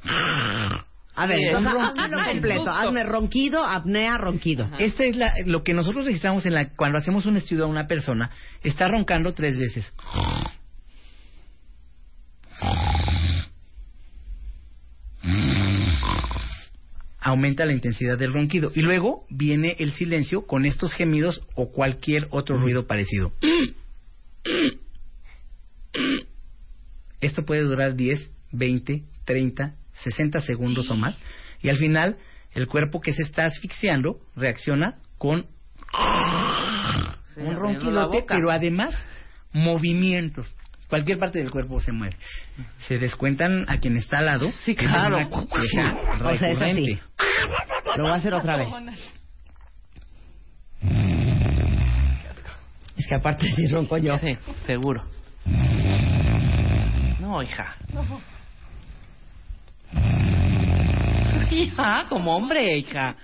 A 1.16 1.26
ver, 1.26 1.38
entonces 1.38 1.72
ronquido. 1.72 2.18
completo. 2.32 2.70
Hazme 2.70 3.04
ronquido, 3.04 3.66
apnea, 3.66 4.18
ronquido. 4.18 4.68
Esta 4.78 5.04
es 5.04 5.16
la, 5.16 5.34
lo 5.46 5.62
que 5.62 5.72
nosotros 5.72 6.06
registramos 6.06 6.44
en 6.46 6.54
la, 6.54 6.70
cuando 6.70 6.98
hacemos 6.98 7.26
un 7.26 7.36
estudio 7.36 7.64
a 7.64 7.68
una 7.68 7.86
persona. 7.86 8.30
Está 8.62 8.88
roncando 8.88 9.32
tres 9.32 9.58
veces. 9.58 9.90
Aumenta 17.20 17.64
la 17.64 17.72
intensidad 17.72 18.18
del 18.18 18.32
ronquido. 18.32 18.72
Y 18.74 18.82
luego 18.82 19.24
viene 19.30 19.76
el 19.78 19.92
silencio 19.92 20.46
con 20.46 20.66
estos 20.66 20.92
gemidos 20.94 21.42
o 21.54 21.70
cualquier 21.70 22.26
otro 22.30 22.58
ruido 22.58 22.86
parecido. 22.86 23.32
Esto 27.20 27.46
puede 27.46 27.62
durar 27.62 27.94
10, 27.94 28.30
20, 28.52 29.04
30, 29.24 29.74
60 29.94 30.40
segundos 30.40 30.90
o 30.90 30.94
más. 30.96 31.18
Y 31.62 31.68
al 31.70 31.76
final, 31.76 32.16
el 32.52 32.66
cuerpo 32.66 33.00
que 33.00 33.12
se 33.12 33.22
está 33.22 33.46
asfixiando 33.46 34.18
reacciona 34.36 34.96
con 35.18 35.46
Sí, 37.34 37.40
un 37.40 37.94
boca. 38.10 38.34
pero 38.34 38.50
además 38.50 38.94
movimientos. 39.52 40.46
Cualquier 40.88 41.18
parte 41.18 41.38
del 41.40 41.50
cuerpo 41.50 41.80
se 41.80 41.90
mueve. 41.92 42.16
Se 42.86 42.98
descuentan 42.98 43.64
a 43.68 43.78
quien 43.78 43.96
está 43.96 44.18
al 44.18 44.26
lado. 44.26 44.52
Sí, 44.58 44.72
es 44.72 44.76
claro. 44.76 45.16
una 45.16 45.28
O 45.28 46.36
sea, 46.36 46.50
es 46.50 46.62
así. 46.62 46.98
Lo 47.96 48.02
voy 48.04 48.12
a 48.12 48.16
hacer 48.16 48.34
otra 48.34 48.56
vez. 48.58 48.68
Es 52.96 53.06
que 53.08 53.14
aparte 53.16 53.46
si 53.46 53.66
ronco 53.66 53.96
yo. 53.98 54.16
Sí, 54.18 54.36
seguro. 54.66 55.02
No, 57.20 57.42
hija. 57.42 57.76
Hija, 61.50 62.06
como 62.08 62.36
hombre, 62.36 62.76
hija. 62.78 63.16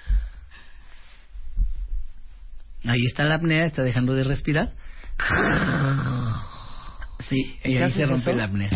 Ahí 2.87 3.05
está 3.07 3.25
la 3.25 3.37
apnea, 3.37 3.67
está 3.67 3.83
dejando 3.83 4.15
de 4.15 4.25
respirar. 4.25 4.73
Sí, 7.29 7.37
y 7.65 7.77
¿Qué 7.77 7.85
ahí 7.85 7.91
se 7.91 8.07
rompe 8.07 8.31
eso? 8.31 8.39
la 8.39 8.45
apnea. 8.45 8.71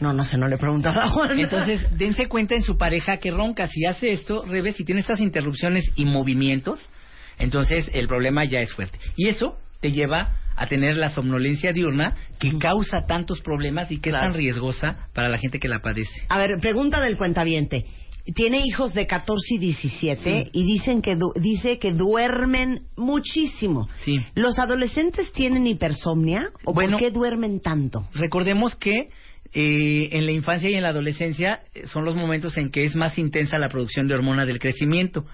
No, 0.00 0.12
no 0.12 0.24
sé, 0.24 0.38
no 0.38 0.46
le 0.46 0.54
he 0.54 0.58
preguntado 0.58 1.00
a 1.00 1.08
Juan. 1.08 1.38
Entonces, 1.38 1.86
dense 1.96 2.28
cuenta 2.28 2.54
en 2.54 2.62
su 2.62 2.78
pareja 2.78 3.16
que 3.18 3.30
ronca. 3.30 3.66
Si 3.66 3.84
hace 3.86 4.12
esto, 4.12 4.44
Rebe, 4.46 4.72
si 4.72 4.84
tiene 4.84 5.00
estas 5.00 5.20
interrupciones 5.20 5.84
y 5.96 6.04
movimientos, 6.04 6.90
entonces 7.38 7.90
el 7.92 8.06
problema 8.06 8.44
ya 8.44 8.60
es 8.60 8.72
fuerte. 8.72 8.98
Y 9.16 9.28
eso 9.28 9.58
te 9.80 9.92
lleva 9.92 10.36
a 10.54 10.66
tener 10.68 10.96
la 10.96 11.10
somnolencia 11.10 11.72
diurna 11.72 12.14
que 12.38 12.56
causa 12.58 13.06
tantos 13.06 13.40
problemas 13.40 13.90
y 13.90 13.98
que 14.00 14.10
es 14.10 14.14
tan 14.14 14.32
riesgosa 14.32 15.08
para 15.12 15.28
la 15.28 15.38
gente 15.38 15.58
que 15.58 15.68
la 15.68 15.80
padece. 15.80 16.26
A 16.28 16.38
ver, 16.38 16.52
pregunta 16.60 17.00
del 17.00 17.16
cuentaviente. 17.16 17.84
Tiene 18.34 18.60
hijos 18.66 18.92
de 18.92 19.06
14 19.06 19.54
y 19.54 19.58
17 19.58 20.50
y 20.52 20.64
dicen 20.64 21.00
que 21.00 21.14
du- 21.16 21.32
dice 21.36 21.78
que 21.78 21.92
duermen 21.92 22.80
muchísimo. 22.96 23.88
Sí. 24.04 24.18
¿Los 24.34 24.58
adolescentes 24.58 25.32
tienen 25.32 25.66
hipersomnia 25.66 26.50
o 26.64 26.72
Bueno. 26.74 26.98
por 26.98 27.00
qué 27.00 27.10
duermen 27.12 27.60
tanto? 27.60 28.08
Recordemos 28.14 28.74
que 28.74 29.10
eh, 29.54 30.08
en 30.12 30.26
la 30.26 30.32
infancia 30.32 30.68
y 30.68 30.74
en 30.74 30.82
la 30.82 30.88
adolescencia 30.90 31.60
eh, 31.74 31.86
son 31.86 32.04
los 32.04 32.16
momentos 32.16 32.56
en 32.58 32.70
que 32.70 32.84
es 32.84 32.96
más 32.96 33.16
intensa 33.18 33.58
la 33.58 33.68
producción 33.68 34.08
de 34.08 34.14
hormona 34.14 34.44
del 34.44 34.58
crecimiento. 34.58 35.24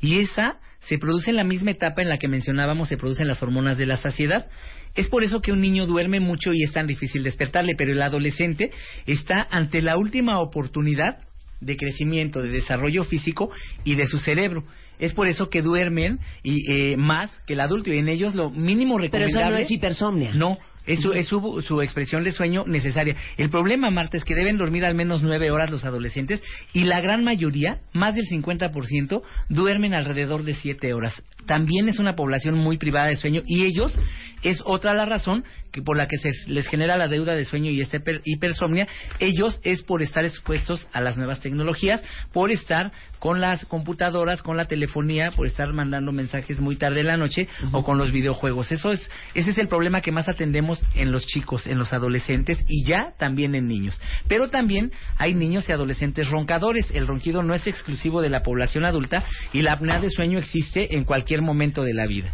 Y 0.00 0.20
esa 0.20 0.58
se 0.80 0.96
produce 0.96 1.30
en 1.30 1.36
la 1.36 1.44
misma 1.44 1.72
etapa 1.72 2.00
en 2.02 2.08
la 2.08 2.18
que 2.18 2.28
mencionábamos 2.28 2.88
se 2.88 2.96
producen 2.96 3.28
las 3.28 3.42
hormonas 3.42 3.76
de 3.76 3.86
la 3.86 3.96
saciedad. 3.98 4.46
Es 4.94 5.08
por 5.08 5.22
eso 5.22 5.40
que 5.42 5.52
un 5.52 5.60
niño 5.60 5.86
duerme 5.86 6.18
mucho 6.18 6.52
y 6.54 6.62
es 6.62 6.72
tan 6.72 6.86
difícil 6.86 7.22
despertarle, 7.24 7.74
pero 7.76 7.92
el 7.92 8.00
adolescente 8.00 8.70
está 9.06 9.46
ante 9.50 9.82
la 9.82 9.98
última 9.98 10.40
oportunidad 10.40 11.27
de 11.60 11.76
crecimiento, 11.76 12.42
de 12.42 12.50
desarrollo 12.50 13.04
físico 13.04 13.50
y 13.84 13.94
de 13.94 14.06
su 14.06 14.18
cerebro. 14.18 14.64
Es 14.98 15.12
por 15.14 15.28
eso 15.28 15.48
que 15.48 15.62
duermen 15.62 16.18
y 16.42 16.72
eh, 16.72 16.96
más 16.96 17.30
que 17.46 17.54
el 17.54 17.60
adulto 17.60 17.92
y 17.92 17.98
en 17.98 18.08
ellos 18.08 18.34
lo 18.34 18.50
mínimo 18.50 18.96
Pero 18.96 19.08
recomendable. 19.08 19.46
eso 19.46 19.50
no 19.50 19.56
es 19.58 19.70
hipersomnia. 19.70 20.34
No, 20.34 20.58
es, 20.88 21.00
su, 21.00 21.12
es 21.12 21.28
su, 21.28 21.62
su 21.62 21.82
expresión 21.82 22.24
de 22.24 22.32
sueño 22.32 22.64
necesaria. 22.66 23.14
El 23.36 23.50
problema, 23.50 23.90
Marta, 23.90 24.16
es 24.16 24.24
que 24.24 24.34
deben 24.34 24.56
dormir 24.56 24.84
al 24.84 24.94
menos 24.94 25.22
nueve 25.22 25.50
horas 25.50 25.70
los 25.70 25.84
adolescentes 25.84 26.42
y 26.72 26.84
la 26.84 27.00
gran 27.00 27.22
mayoría, 27.22 27.80
más 27.92 28.14
del 28.14 28.24
50%, 28.24 29.22
duermen 29.50 29.94
alrededor 29.94 30.44
de 30.44 30.54
siete 30.54 30.94
horas. 30.94 31.22
También 31.46 31.88
es 31.88 31.98
una 31.98 32.16
población 32.16 32.54
muy 32.56 32.78
privada 32.78 33.08
de 33.08 33.16
sueño 33.16 33.42
y 33.46 33.64
ellos 33.64 33.98
es 34.42 34.62
otra 34.64 34.94
la 34.94 35.04
razón 35.04 35.44
que 35.72 35.82
por 35.82 35.96
la 35.96 36.06
que 36.08 36.16
se 36.16 36.30
les 36.50 36.68
genera 36.68 36.96
la 36.96 37.08
deuda 37.08 37.34
de 37.34 37.44
sueño 37.44 37.70
y 37.70 37.80
esta 37.80 37.98
hiper- 37.98 38.22
hipersomnia. 38.24 38.88
Ellos 39.18 39.60
es 39.64 39.82
por 39.82 40.02
estar 40.02 40.24
expuestos 40.24 40.88
a 40.92 41.00
las 41.00 41.16
nuevas 41.16 41.40
tecnologías, 41.40 42.02
por 42.32 42.50
estar 42.50 42.92
con 43.18 43.40
las 43.40 43.64
computadoras, 43.64 44.42
con 44.42 44.56
la 44.56 44.66
telefonía, 44.66 45.30
por 45.32 45.46
estar 45.46 45.72
mandando 45.72 46.12
mensajes 46.12 46.60
muy 46.60 46.76
tarde 46.76 47.00
en 47.00 47.06
la 47.08 47.16
noche 47.16 47.48
o 47.72 47.84
con 47.84 47.98
los 47.98 48.12
videojuegos. 48.12 48.70
Eso 48.72 48.92
es, 48.92 49.10
ese 49.34 49.50
es 49.50 49.58
el 49.58 49.68
problema 49.68 50.00
que 50.00 50.12
más 50.12 50.28
atendemos 50.28 50.80
en 50.94 51.10
los 51.12 51.26
chicos, 51.26 51.66
en 51.66 51.78
los 51.78 51.92
adolescentes 51.92 52.64
y 52.68 52.84
ya 52.84 53.12
también 53.18 53.54
en 53.54 53.66
niños. 53.68 54.00
Pero 54.28 54.48
también 54.48 54.92
hay 55.16 55.34
niños 55.34 55.68
y 55.68 55.72
adolescentes 55.72 56.28
roncadores. 56.28 56.90
El 56.92 57.06
ronquido 57.06 57.42
no 57.42 57.54
es 57.54 57.66
exclusivo 57.66 58.22
de 58.22 58.30
la 58.30 58.42
población 58.42 58.84
adulta 58.84 59.24
y 59.52 59.62
la 59.62 59.72
apnea 59.72 59.98
de 60.00 60.10
sueño 60.10 60.38
existe 60.38 60.96
en 60.96 61.04
cualquier 61.04 61.42
momento 61.42 61.82
de 61.82 61.94
la 61.94 62.06
vida. 62.06 62.32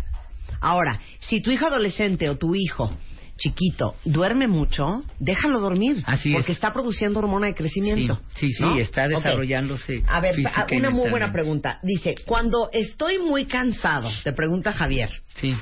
Ahora, 0.64 0.98
si 1.20 1.42
tu 1.42 1.50
hijo 1.50 1.66
adolescente 1.66 2.30
o 2.30 2.38
tu 2.38 2.54
hijo 2.54 2.90
chiquito 3.36 3.96
duerme 4.04 4.46
mucho, 4.46 5.02
déjalo 5.18 5.60
dormir. 5.60 6.02
Así 6.06 6.32
porque 6.32 6.52
es. 6.52 6.56
está 6.56 6.72
produciendo 6.72 7.18
hormona 7.18 7.48
de 7.48 7.54
crecimiento. 7.54 8.20
Sí, 8.34 8.50
sí, 8.50 8.80
está 8.80 9.06
desarrollándose. 9.06 10.02
A 10.08 10.20
ver, 10.20 10.36
una 10.72 10.88
muy 10.90 11.10
buena 11.10 11.32
pregunta. 11.32 11.80
Dice, 11.82 12.14
cuando 12.24 12.70
estoy 12.72 13.18
muy 13.18 13.44
cansado, 13.44 14.10
te 14.22 14.32
pregunta 14.32 14.72
Javier, 14.72 15.10
Sí. 15.34 15.54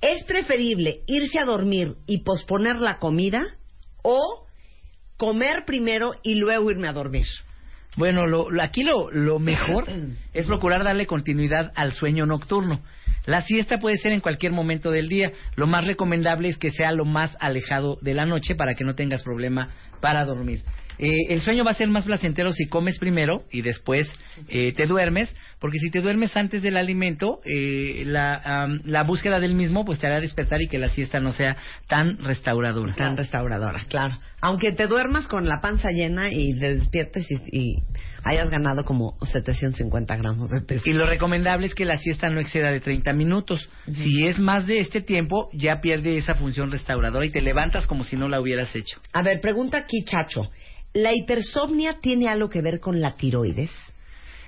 ¿es 0.00 0.24
preferible 0.24 1.00
irse 1.06 1.38
a 1.38 1.44
dormir 1.44 1.96
y 2.06 2.22
posponer 2.22 2.80
la 2.80 2.98
comida 2.98 3.44
o 4.02 4.46
comer 5.18 5.64
primero 5.66 6.12
y 6.22 6.36
luego 6.36 6.70
irme 6.70 6.88
a 6.88 6.92
dormir? 6.94 7.26
Bueno, 7.98 8.26
lo, 8.26 8.48
lo- 8.50 8.62
aquí 8.62 8.84
lo, 8.84 9.10
lo 9.10 9.38
mejor 9.40 9.84
es 10.32 10.46
procurar 10.46 10.84
darle 10.84 11.06
continuidad 11.06 11.72
al 11.74 11.92
sueño 11.92 12.24
nocturno. 12.26 12.80
La 13.26 13.42
siesta 13.42 13.78
puede 13.78 13.98
ser 13.98 14.12
en 14.12 14.20
cualquier 14.20 14.52
momento 14.52 14.90
del 14.90 15.08
día. 15.08 15.32
Lo 15.56 15.66
más 15.66 15.84
recomendable 15.86 16.48
es 16.48 16.56
que 16.56 16.70
sea 16.70 16.92
lo 16.92 17.04
más 17.04 17.36
alejado 17.40 17.98
de 18.00 18.14
la 18.14 18.24
noche 18.24 18.54
para 18.54 18.74
que 18.74 18.84
no 18.84 18.94
tengas 18.94 19.22
problema 19.22 19.68
para 20.00 20.24
dormir. 20.24 20.62
Eh, 20.98 21.26
el 21.28 21.40
sueño 21.42 21.64
va 21.64 21.70
a 21.70 21.74
ser 21.74 21.88
más 21.88 22.04
placentero 22.04 22.52
si 22.52 22.66
comes 22.66 22.98
primero 22.98 23.44
y 23.50 23.62
después 23.62 24.10
eh, 24.48 24.72
te 24.74 24.86
duermes, 24.86 25.34
porque 25.60 25.78
si 25.78 25.90
te 25.90 26.00
duermes 26.00 26.36
antes 26.36 26.62
del 26.62 26.76
alimento, 26.76 27.40
eh, 27.44 28.02
la, 28.06 28.68
la 28.84 29.02
búsqueda 29.04 29.40
del 29.40 29.54
mismo 29.54 29.84
pues 29.84 29.98
te 29.98 30.06
hará 30.06 30.20
despertar 30.20 30.60
y 30.60 30.68
que 30.68 30.78
la 30.78 30.88
siesta 30.88 31.20
no 31.20 31.32
sea 31.32 31.56
tan 31.86 32.18
restauradora. 32.18 32.94
Tan 32.94 33.16
restauradora, 33.16 33.84
claro. 33.88 34.18
Aunque 34.40 34.72
te 34.72 34.86
duermas 34.86 35.26
con 35.28 35.46
la 35.48 35.60
panza 35.60 35.90
llena 35.90 36.30
y 36.32 36.58
te 36.58 36.76
despiertes 36.76 37.26
y, 37.30 37.58
y 37.58 37.82
hayas 38.24 38.50
ganado 38.50 38.84
como 38.84 39.16
750 39.22 40.16
gramos 40.16 40.50
de 40.50 40.60
peso. 40.60 40.82
Y 40.88 40.92
lo 40.92 41.06
recomendable 41.06 41.66
es 41.66 41.74
que 41.74 41.84
la 41.84 41.96
siesta 41.96 42.30
no 42.30 42.40
exceda 42.40 42.70
de 42.70 42.80
30 42.80 43.12
minutos. 43.12 43.68
Si 43.92 44.26
es 44.26 44.38
más 44.38 44.66
de 44.66 44.80
este 44.80 45.00
tiempo, 45.00 45.48
ya 45.52 45.80
pierde 45.80 46.16
esa 46.16 46.34
función 46.34 46.70
restauradora 46.70 47.24
y 47.24 47.30
te 47.30 47.40
levantas 47.40 47.86
como 47.86 48.04
si 48.04 48.16
no 48.16 48.28
la 48.28 48.40
hubieras 48.40 48.74
hecho. 48.76 49.00
A 49.12 49.22
ver, 49.22 49.40
pregunta 49.40 49.78
aquí, 49.78 50.04
Chacho. 50.04 50.50
¿La 50.98 51.14
hipersomnia 51.14 52.00
tiene 52.00 52.26
algo 52.26 52.50
que 52.50 52.60
ver 52.60 52.80
con 52.80 53.00
la 53.00 53.14
tiroides? 53.14 53.70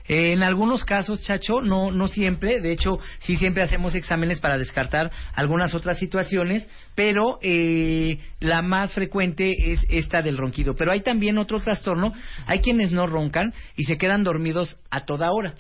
Eh, 0.09 0.33
en 0.33 0.43
algunos 0.43 0.85
casos, 0.85 1.23
Chacho, 1.23 1.61
no, 1.61 1.93
no 1.93 2.09
siempre. 2.09 2.61
De 2.61 2.73
hecho, 2.73 2.99
sí 3.21 3.37
siempre 3.37 3.63
hacemos 3.63 3.95
exámenes 3.95 4.41
para 4.41 4.59
descartar 4.59 5.13
algunas 5.33 5.75
otras 5.75 6.01
situaciones, 6.01 6.69
pero 6.95 7.39
eh, 7.43 8.19
la 8.41 8.63
más 8.63 8.93
frecuente 8.93 9.73
es 9.73 9.81
esta 9.89 10.23
del 10.23 10.37
ronquido. 10.37 10.75
Pero 10.75 10.93
hay 10.93 11.01
también 11.01 11.39
otro 11.39 11.61
trastorno. 11.61 12.13
Hay 12.47 12.61
quienes 12.61 12.93
no 12.93 13.07
roncan 13.07 13.55
y 13.77 13.85
se 13.85 13.97
quedan 13.97 14.23
dormidos 14.23 14.79
a 14.91 15.05
toda 15.05 15.31
hora, 15.33 15.55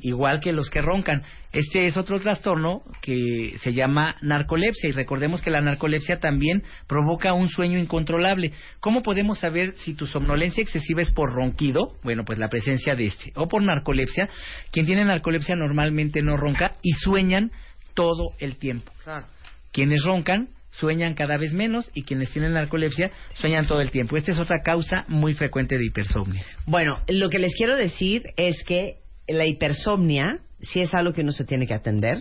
igual 0.00 0.40
que 0.40 0.52
los 0.52 0.70
que 0.70 0.82
roncan. 0.82 1.22
Este 1.52 1.86
es 1.86 1.96
otro 1.96 2.18
trastorno 2.20 2.82
que 3.00 3.54
se 3.58 3.72
llama 3.72 4.16
narcolepsia 4.22 4.88
y 4.88 4.92
recordemos 4.92 5.42
que 5.42 5.50
la 5.50 5.60
narcolepsia 5.60 6.18
también 6.18 6.62
provoca 6.86 7.32
un 7.32 7.48
sueño 7.48 7.78
incontrolable. 7.78 8.52
¿Cómo 8.80 9.02
podemos 9.02 9.38
saber 9.38 9.74
si 9.76 9.94
tu 9.94 10.06
somnolencia 10.06 10.62
excesiva 10.62 11.02
es 11.02 11.12
por 11.12 11.32
ronquido? 11.32 11.92
Bueno, 12.02 12.24
pues 12.24 12.38
la 12.38 12.48
presencia 12.48 12.96
de 12.96 13.06
este. 13.06 13.32
O 13.36 13.48
por 13.48 13.62
narcolepsia. 13.62 14.28
Quien 14.70 14.86
tiene 14.86 15.04
narcolepsia 15.04 15.56
normalmente 15.56 16.22
no 16.22 16.36
ronca 16.36 16.72
y 16.82 16.92
sueñan 16.92 17.50
todo 17.94 18.30
el 18.38 18.56
tiempo. 18.56 18.90
Claro. 19.04 19.26
Quienes 19.72 20.02
roncan 20.04 20.48
sueñan 20.72 21.14
cada 21.14 21.36
vez 21.36 21.52
menos 21.52 21.90
y 21.94 22.02
quienes 22.02 22.30
tienen 22.30 22.54
narcolepsia 22.54 23.12
sueñan 23.34 23.66
todo 23.66 23.80
el 23.80 23.90
tiempo. 23.90 24.16
Esta 24.16 24.32
es 24.32 24.38
otra 24.38 24.62
causa 24.62 25.04
muy 25.08 25.34
frecuente 25.34 25.78
de 25.78 25.86
hipersomnia. 25.86 26.44
Bueno, 26.66 26.98
lo 27.08 27.30
que 27.30 27.38
les 27.38 27.54
quiero 27.54 27.76
decir 27.76 28.24
es 28.36 28.62
que 28.64 28.96
la 29.28 29.46
hipersomnia, 29.46 30.40
si 30.60 30.80
es 30.80 30.94
algo 30.94 31.12
que 31.12 31.22
uno 31.22 31.32
se 31.32 31.44
tiene 31.44 31.66
que 31.66 31.74
atender, 31.74 32.18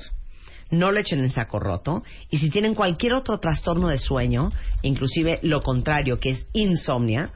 no 0.70 0.92
lo 0.92 1.00
echen 1.00 1.20
en 1.20 1.32
saco 1.32 1.60
roto. 1.60 2.04
Y 2.30 2.38
si 2.38 2.50
tienen 2.50 2.76
cualquier 2.76 3.14
otro 3.14 3.40
trastorno 3.40 3.88
de 3.88 3.98
sueño, 3.98 4.50
inclusive 4.82 5.40
lo 5.44 5.62
contrario, 5.62 6.20
que 6.20 6.30
es 6.30 6.48
insomnia, 6.54 7.32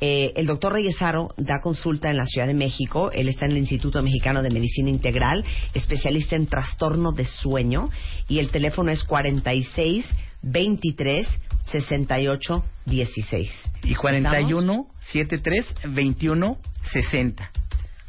eh, 0.00 0.32
el 0.34 0.46
doctor 0.46 0.72
Reyesaro 0.72 1.34
da 1.36 1.60
consulta 1.62 2.10
en 2.10 2.16
la 2.16 2.26
Ciudad 2.26 2.48
de 2.48 2.54
México. 2.54 3.10
Él 3.12 3.28
está 3.28 3.46
en 3.46 3.52
el 3.52 3.58
Instituto 3.58 4.02
Mexicano 4.02 4.42
de 4.42 4.50
Medicina 4.50 4.90
Integral, 4.90 5.44
especialista 5.72 6.36
en 6.36 6.46
trastorno 6.46 7.12
de 7.12 7.24
sueño. 7.24 7.90
Y 8.28 8.40
el 8.40 8.50
teléfono 8.50 8.90
es 8.90 9.04
46 9.04 10.04
23 10.44 11.26
68 11.66 12.64
16. 12.86 13.50
Y 13.84 13.94
41 13.94 14.86
73 15.12 15.74
21 15.88 16.58
60. 16.92 17.50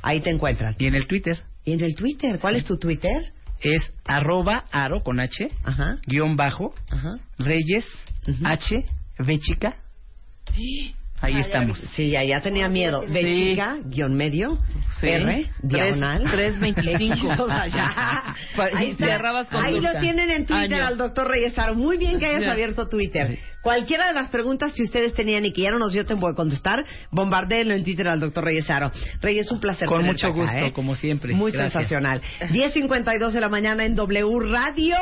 Ahí 0.01 0.19
te 0.21 0.29
encuentran. 0.29 0.75
Y 0.77 0.85
en 0.87 0.95
el 0.95 1.07
Twitter 1.07 1.41
¿Y 1.63 1.73
en 1.73 1.81
el 1.83 1.95
Twitter? 1.95 2.37
¿Cuál 2.39 2.55
es 2.55 2.65
tu 2.65 2.77
Twitter? 2.77 3.31
es 3.61 3.81
arroba 4.05 4.65
aro 4.71 5.01
con 5.01 5.19
H 5.19 5.49
Ajá, 5.63 5.97
guion 6.05 6.35
bajo 6.35 6.75
ajá. 6.91 7.17
Reyes 7.39 7.85
Ujú. 8.27 8.45
H 8.45 8.85
V 9.17 9.39
chica. 9.39 9.77
Ahí 11.21 11.39
estamos. 11.39 11.79
Sí, 11.95 12.11
ya 12.11 12.41
tenía 12.41 12.67
miedo. 12.69 13.01
B 13.01 13.21
Sí. 13.23 13.49
chica, 13.51 13.77
guion 13.85 14.13
medio, 14.15 14.59
Sí. 14.99 15.07
R, 15.07 15.49
diagonal. 15.63 16.23
325. 16.29 17.43
O 17.43 17.47
sea, 17.47 17.67
ya. 17.67 18.35
Pa- 18.55 18.69
Ahí, 18.75 18.95
con 19.49 19.63
Ahí 19.63 19.73
dulce. 19.75 19.93
lo 19.93 19.99
tienen 19.99 20.29
en 20.29 20.45
Twitter 20.45 20.73
Año. 20.79 20.85
al 20.85 20.97
doctor 20.97 21.27
Reyesaro. 21.29 21.73
Muy 21.75 21.97
bien 21.97 22.19
que 22.19 22.25
hayas 22.27 22.41
Ya. 22.43 22.51
abierto 22.51 22.87
Twitter. 22.89 23.39
Cualquiera 23.65 24.05
de 24.09 24.13
las 24.13 24.29
preguntas 24.29 24.73
que 24.73 24.83
ustedes 24.83 25.15
tenían 25.15 25.43
y 25.43 25.51
que 25.51 25.63
ya 25.63 25.71
no 25.71 25.79
nos 25.79 25.91
dio 25.91 26.05
tiempo 26.05 26.27
de 26.29 26.35
contestar, 26.35 26.85
bombardeenlo 27.09 27.73
en 27.73 27.83
Twitter 27.83 28.07
al 28.07 28.19
doctor 28.19 28.43
Reyesaro. 28.43 28.91
Reyes, 29.21 29.49
un 29.49 29.59
placer 29.59 29.87
Con 29.87 30.05
mucho 30.05 30.27
acá, 30.27 30.35
gusto, 30.35 30.55
¿eh? 30.55 30.71
como 30.71 30.93
siempre. 30.93 31.33
Muy 31.33 31.51
Gracias. 31.51 31.73
sensacional. 31.73 32.21
10.52 32.41 33.31
de 33.31 33.41
la 33.41 33.49
mañana 33.49 33.83
en 33.83 33.95
W 33.95 34.39
Radio. 34.51 34.95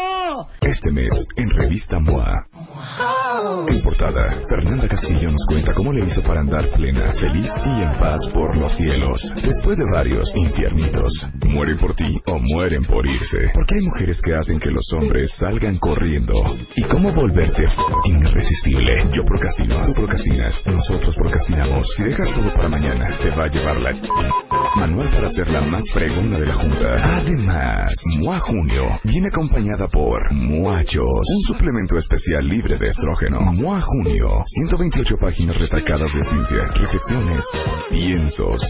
Este 0.62 0.94
mes, 0.94 1.12
en 1.36 1.50
Revista 1.50 2.00
MOA. 2.00 2.48
En 3.68 3.84
portada, 3.84 4.40
Fernanda 4.50 4.88
Castillo 4.88 5.30
nos 5.30 5.46
cuenta 5.46 5.74
cómo 5.74 5.92
le 5.92 6.06
hizo 6.06 6.24
para 6.24 6.40
andar 6.40 6.70
plena, 6.70 7.12
feliz 7.20 7.52
y 7.66 7.82
en 7.84 7.92
paz 8.00 8.26
por 8.34 8.56
los 8.56 8.74
cielos. 8.78 9.22
Después 9.44 9.78
de 9.78 9.84
varios 9.94 10.34
infiernitos, 10.38 11.28
mueren 11.48 11.78
por 11.78 11.96
ti 11.96 12.18
o 12.28 12.40
mueren 12.40 12.86
por 12.86 13.06
irse. 13.06 13.52
Porque 13.54 13.76
hay 13.76 13.82
mujeres 13.82 14.22
que 14.22 14.34
hacen 14.36 14.58
que 14.58 14.72
los 14.72 14.90
hombres 14.94 15.36
salgan 15.38 15.78
corriendo. 15.80 16.34
¿Y 16.78 16.84
cómo 16.84 17.12
volverte 17.12 17.66
Yo 19.12 19.26
procrastino, 19.26 19.84
tú 19.84 19.94
procrastinas, 19.94 20.64
nosotros 20.68 21.16
procrastinamos. 21.16 21.88
Si 21.96 22.04
dejas 22.04 22.32
todo 22.34 22.54
para 22.54 22.70
mañana, 22.70 23.18
te 23.20 23.32
va 23.32 23.46
a 23.46 23.48
llevar 23.48 23.82
la... 23.82 23.94
Manual 24.76 25.10
para 25.10 25.30
ser 25.30 25.50
la 25.50 25.62
más 25.62 25.84
fregona 25.92 26.38
de 26.38 26.46
la 26.46 26.54
Junta. 26.54 27.18
Además, 27.18 27.96
MOA 28.20 28.40
Junio 28.40 29.00
viene 29.04 29.30
acompañada 29.30 29.88
por 29.88 30.32
Muachos, 30.34 31.04
un 31.04 31.42
suplemento 31.48 31.98
especial 31.98 32.48
libre 32.48 32.78
de 32.78 32.90
estrógeno. 32.90 33.40
MOA 33.42 33.82
Junio, 33.82 34.44
128 34.46 35.16
páginas 35.20 35.58
retacadas 35.58 36.14
de 36.14 36.24
ciencia, 36.24 36.68
reflexiones, 36.76 37.46
piensos. 37.90 38.62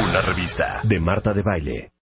Una 0.00 0.20
revista 0.22 0.80
de 0.82 0.98
Marta 0.98 1.32
de 1.32 1.42
Baile. 1.42 1.92